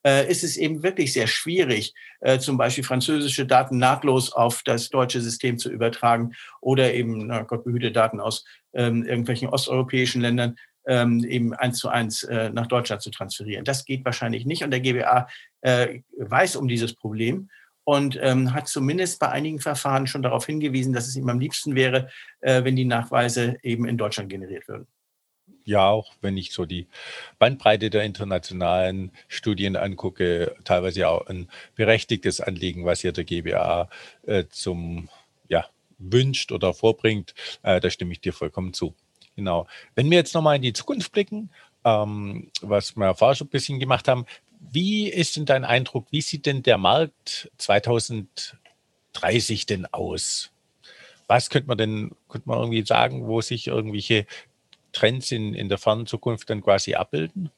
äh, 0.06 0.30
ist 0.30 0.44
es 0.44 0.56
eben 0.56 0.84
wirklich 0.84 1.14
sehr 1.14 1.28
schwierig, 1.28 1.94
äh, 2.22 2.40
zum 2.40 2.58
Beispiel 2.58 2.84
französische 2.84 3.46
Daten 3.46 3.78
nahtlos 3.78 4.32
auf 4.32 4.62
das 4.64 4.90
deutsche 4.90 5.20
System 5.20 5.58
zu 5.58 5.70
übertragen 5.70 6.34
oder 6.62 6.94
eben, 6.94 7.28
na 7.28 7.42
Gott 7.42 7.64
behüte, 7.64 7.92
Daten 7.92 8.20
aus 8.20 8.46
ähm, 8.76 9.04
irgendwelchen 9.04 9.50
osteuropäischen 9.50 10.22
Ländern 10.22 10.56
ähm, 10.88 11.24
eben 11.24 11.54
eins 11.54 11.80
zu 11.80 11.90
eins 11.90 12.24
äh, 12.24 12.50
nach 12.52 12.68
Deutschland 12.68 13.02
zu 13.02 13.10
transferieren. 13.10 13.66
Das 13.66 13.86
geht 13.86 14.06
wahrscheinlich 14.06 14.46
nicht 14.46 14.64
und 14.64 14.72
der 14.72 14.82
GBA 14.82 15.28
äh, 15.62 16.02
weiß 16.18 16.56
um 16.58 16.68
dieses 16.68 16.94
Problem 16.94 17.50
und 17.84 18.20
ähm, 18.22 18.54
hat 18.54 18.68
zumindest 18.68 19.20
bei 19.20 19.30
einigen 19.30 19.60
Verfahren 19.60 20.08
schon 20.08 20.22
darauf 20.22 20.46
hingewiesen, 20.46 20.94
dass 20.94 21.08
es 21.08 21.16
ihm 21.16 21.30
am 21.30 21.40
liebsten 21.40 21.76
wäre, 21.76 22.10
äh, 22.42 22.64
wenn 22.64 22.76
die 22.76 22.86
Nachweise 22.86 23.58
eben 23.64 23.88
in 23.88 23.98
Deutschland 23.98 24.30
generiert 24.30 24.68
würden 24.68 24.88
ja, 25.66 25.90
auch 25.90 26.14
wenn 26.22 26.38
ich 26.38 26.52
so 26.54 26.66
die 26.66 26.88
Bandbreite 27.40 27.90
der 27.90 28.04
internationalen 28.04 29.12
Studien 29.28 29.76
angucke, 29.76 30.56
teilweise 30.64 31.10
auch 31.10 31.26
ein 31.28 31.50
berechtigtes 31.76 32.40
Anliegen, 32.40 32.86
was 32.86 33.02
hier 33.02 33.12
der 33.12 33.24
GBA 33.24 33.90
äh, 34.28 34.46
zum, 34.50 35.10
ja, 35.48 35.66
wünscht 35.98 36.52
oder 36.52 36.74
vorbringt, 36.74 37.34
äh, 37.64 37.80
da 37.80 37.90
stimme 37.90 38.12
ich 38.12 38.22
dir 38.22 38.34
vollkommen 38.34 38.74
zu. 38.74 38.94
Genau. 39.36 39.68
Wenn 39.96 40.10
wir 40.10 40.18
jetzt 40.18 40.34
nochmal 40.34 40.58
in 40.58 40.62
die 40.62 40.74
Zukunft 40.74 41.12
blicken, 41.12 41.50
ähm, 41.84 42.52
was 42.62 42.96
wir 42.96 43.16
vorher 43.16 43.36
schon 43.36 43.48
ein 43.48 43.52
bisschen 43.52 43.80
gemacht 43.80 44.08
haben, 44.08 44.26
wie 44.60 45.10
ist 45.10 45.36
denn 45.36 45.46
dein 45.46 45.64
Eindruck, 45.64 46.08
wie 46.12 46.22
sieht 46.22 46.46
denn 46.46 46.64
der 46.64 46.78
Markt 46.78 47.52
2030 47.58 49.66
denn 49.66 49.86
aus? 49.92 50.52
Was 51.28 51.50
könnte 51.50 51.68
man 51.68 51.78
denn, 51.78 52.12
könnte 52.30 52.48
man 52.48 52.60
irgendwie 52.60 52.86
sagen, 52.86 53.28
wo 53.28 53.42
sich 53.42 53.68
irgendwelche 53.68 54.26
Trends 54.92 55.32
in, 55.32 55.54
in 55.54 55.70
der 55.70 55.78
fernen 55.78 56.08
Zukunft 56.08 56.50
dann 56.50 56.64
quasi 56.64 56.96
abbilden? 56.96 57.52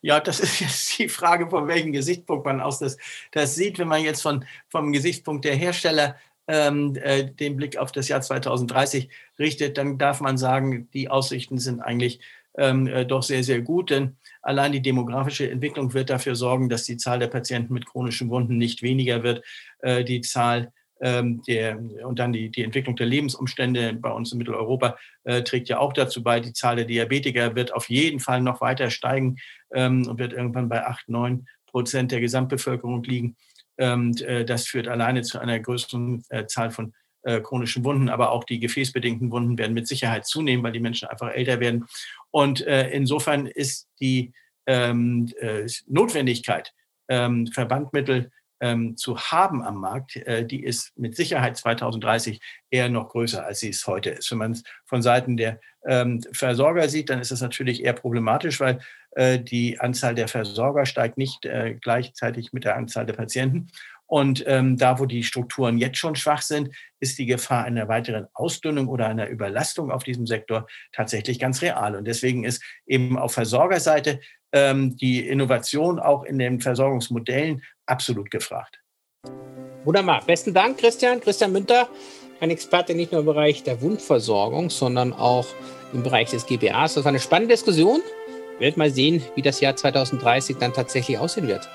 Ja, 0.00 0.20
das 0.20 0.40
ist 0.40 0.60
jetzt 0.60 0.98
die 0.98 1.08
Frage, 1.08 1.48
von 1.48 1.68
welchem 1.68 1.92
Gesichtspunkt 1.92 2.44
man 2.44 2.60
aus 2.60 2.78
das, 2.78 2.98
das 3.30 3.54
sieht. 3.54 3.78
Wenn 3.78 3.88
man 3.88 4.02
jetzt 4.02 4.22
von, 4.22 4.44
vom 4.68 4.92
Gesichtspunkt 4.92 5.44
der 5.44 5.56
Hersteller 5.56 6.16
ähm, 6.48 6.96
äh, 6.96 7.24
den 7.24 7.56
Blick 7.56 7.76
auf 7.76 7.92
das 7.92 8.08
Jahr 8.08 8.20
2030 8.20 9.08
richtet, 9.38 9.78
dann 9.78 9.98
darf 9.98 10.20
man 10.20 10.38
sagen, 10.38 10.88
die 10.92 11.08
Aussichten 11.08 11.58
sind 11.58 11.80
eigentlich 11.80 12.20
ähm, 12.58 12.86
äh, 12.86 13.06
doch 13.06 13.22
sehr, 13.22 13.44
sehr 13.44 13.62
gut, 13.62 13.90
denn 13.90 14.16
allein 14.42 14.72
die 14.72 14.82
demografische 14.82 15.50
Entwicklung 15.50 15.94
wird 15.94 16.10
dafür 16.10 16.34
sorgen, 16.34 16.68
dass 16.68 16.84
die 16.84 16.96
Zahl 16.96 17.18
der 17.18 17.28
Patienten 17.28 17.72
mit 17.72 17.86
chronischen 17.86 18.28
Wunden 18.28 18.58
nicht 18.58 18.82
weniger 18.82 19.22
wird. 19.22 19.44
Äh, 19.78 20.04
die 20.04 20.20
Zahl 20.20 20.72
ähm, 21.00 21.42
der, 21.48 21.78
und 22.04 22.18
dann 22.18 22.32
die, 22.32 22.50
die 22.50 22.62
Entwicklung 22.62 22.94
der 22.96 23.06
Lebensumstände 23.06 23.94
bei 23.94 24.10
uns 24.10 24.32
in 24.32 24.38
Mitteleuropa 24.38 24.96
äh, 25.24 25.42
trägt 25.42 25.68
ja 25.68 25.78
auch 25.78 25.92
dazu 25.92 26.22
bei. 26.22 26.40
Die 26.40 26.52
Zahl 26.52 26.76
der 26.76 26.84
Diabetiker 26.84 27.54
wird 27.54 27.74
auf 27.74 27.88
jeden 27.88 28.20
Fall 28.20 28.40
noch 28.40 28.60
weiter 28.60 28.90
steigen 28.90 29.36
ähm, 29.72 30.06
und 30.06 30.18
wird 30.18 30.32
irgendwann 30.32 30.68
bei 30.68 30.86
8, 30.86 31.08
9 31.08 31.46
Prozent 31.66 32.12
der 32.12 32.20
Gesamtbevölkerung 32.20 33.02
liegen. 33.02 33.36
Und 33.76 34.22
äh, 34.22 34.44
das 34.44 34.66
führt 34.66 34.88
alleine 34.88 35.22
zu 35.22 35.38
einer 35.38 35.58
größeren 35.58 36.22
äh, 36.28 36.46
Zahl 36.46 36.70
von 36.70 36.92
äh, 37.22 37.40
chronischen 37.40 37.84
Wunden, 37.84 38.08
aber 38.08 38.32
auch 38.32 38.44
die 38.44 38.60
gefäßbedingten 38.60 39.30
Wunden 39.30 39.58
werden 39.58 39.74
mit 39.74 39.88
Sicherheit 39.88 40.26
zunehmen, 40.26 40.64
weil 40.64 40.72
die 40.72 40.80
Menschen 40.80 41.08
einfach 41.08 41.30
älter 41.30 41.60
werden. 41.60 41.86
Und 42.30 42.60
insofern 42.60 43.46
ist 43.46 43.88
die 44.00 44.32
ähm, 44.66 45.30
äh, 45.38 45.66
Notwendigkeit, 45.86 46.72
ähm, 47.08 47.46
Verbandmittel 47.46 48.30
ähm, 48.60 48.96
zu 48.96 49.18
haben 49.18 49.62
am 49.62 49.80
Markt, 49.80 50.20
die 50.50 50.62
ist 50.62 50.96
mit 50.96 51.16
Sicherheit 51.16 51.56
2030 51.56 52.40
eher 52.70 52.88
noch 52.88 53.08
größer, 53.08 53.44
als 53.44 53.58
sie 53.58 53.70
es 53.70 53.86
heute 53.86 54.10
ist. 54.10 54.30
Wenn 54.30 54.38
man 54.38 54.52
es 54.52 54.62
von 54.86 55.02
Seiten 55.02 55.36
der 55.36 55.60
ähm, 55.84 56.20
Versorger 56.32 56.88
sieht, 56.88 57.10
dann 57.10 57.20
ist 57.20 57.32
das 57.32 57.40
natürlich 57.40 57.84
eher 57.84 57.92
problematisch, 57.92 58.60
weil 58.60 58.78
die 59.16 59.78
Anzahl 59.78 60.14
der 60.14 60.28
Versorger 60.28 60.86
steigt 60.86 61.18
nicht 61.18 61.44
äh, 61.44 61.76
gleichzeitig 61.80 62.52
mit 62.52 62.64
der 62.64 62.76
Anzahl 62.76 63.06
der 63.06 63.12
Patienten. 63.12 63.68
Und 64.06 64.44
ähm, 64.46 64.76
da, 64.76 64.98
wo 64.98 65.06
die 65.06 65.22
Strukturen 65.22 65.78
jetzt 65.78 65.96
schon 65.96 66.16
schwach 66.16 66.42
sind, 66.42 66.68
ist 67.00 67.18
die 67.18 67.24
Gefahr 67.24 67.64
einer 67.64 67.88
weiteren 67.88 68.26
Ausdünnung 68.34 68.88
oder 68.88 69.06
einer 69.06 69.28
Überlastung 69.28 69.90
auf 69.90 70.04
diesem 70.04 70.26
Sektor 70.26 70.66
tatsächlich 70.92 71.38
ganz 71.38 71.62
real. 71.62 71.96
Und 71.96 72.04
deswegen 72.04 72.44
ist 72.44 72.62
eben 72.86 73.18
auf 73.18 73.32
Versorgerseite 73.32 74.20
ähm, 74.52 74.98
die 74.98 75.26
Innovation 75.26 75.98
auch 75.98 76.24
in 76.24 76.38
den 76.38 76.60
Versorgungsmodellen 76.60 77.62
absolut 77.86 78.30
gefragt. 78.30 78.82
Wunderbar. 79.84 80.22
Besten 80.26 80.52
Dank, 80.52 80.76
Christian. 80.76 81.20
Christian 81.20 81.52
Münter, 81.52 81.88
ein 82.40 82.50
Experte 82.50 82.94
nicht 82.94 83.12
nur 83.12 83.20
im 83.20 83.26
Bereich 83.26 83.62
der 83.62 83.80
Wundversorgung, 83.80 84.68
sondern 84.68 85.14
auch 85.14 85.46
im 85.94 86.02
Bereich 86.02 86.30
des 86.30 86.44
GBAs. 86.44 86.94
Das 86.94 87.04
war 87.04 87.10
eine 87.10 87.18
spannende 87.18 87.54
Diskussion. 87.54 88.02
Wir 88.62 88.66
werden 88.66 88.78
mal 88.78 88.90
sehen, 88.92 89.20
wie 89.34 89.42
das 89.42 89.60
Jahr 89.60 89.74
2030 89.74 90.56
dann 90.56 90.72
tatsächlich 90.72 91.18
aussehen 91.18 91.48
wird. 91.48 91.68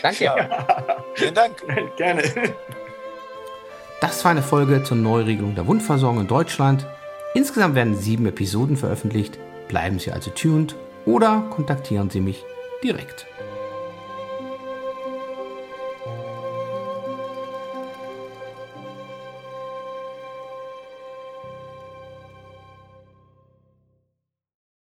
Danke. 0.00 0.22
Ja. 0.22 0.96
Vielen 1.14 1.34
Dank. 1.34 1.56
Gerne. 1.96 2.22
Das 4.00 4.24
war 4.24 4.30
eine 4.30 4.44
Folge 4.44 4.84
zur 4.84 4.96
Neuregelung 4.96 5.56
der 5.56 5.66
Wundversorgung 5.66 6.20
in 6.20 6.28
Deutschland. 6.28 6.86
Insgesamt 7.34 7.74
werden 7.74 7.96
sieben 7.96 8.26
Episoden 8.26 8.76
veröffentlicht. 8.76 9.40
Bleiben 9.66 9.98
Sie 9.98 10.12
also 10.12 10.30
tuned 10.30 10.76
oder 11.04 11.48
kontaktieren 11.50 12.10
Sie 12.10 12.20
mich 12.20 12.44
direkt. 12.84 13.26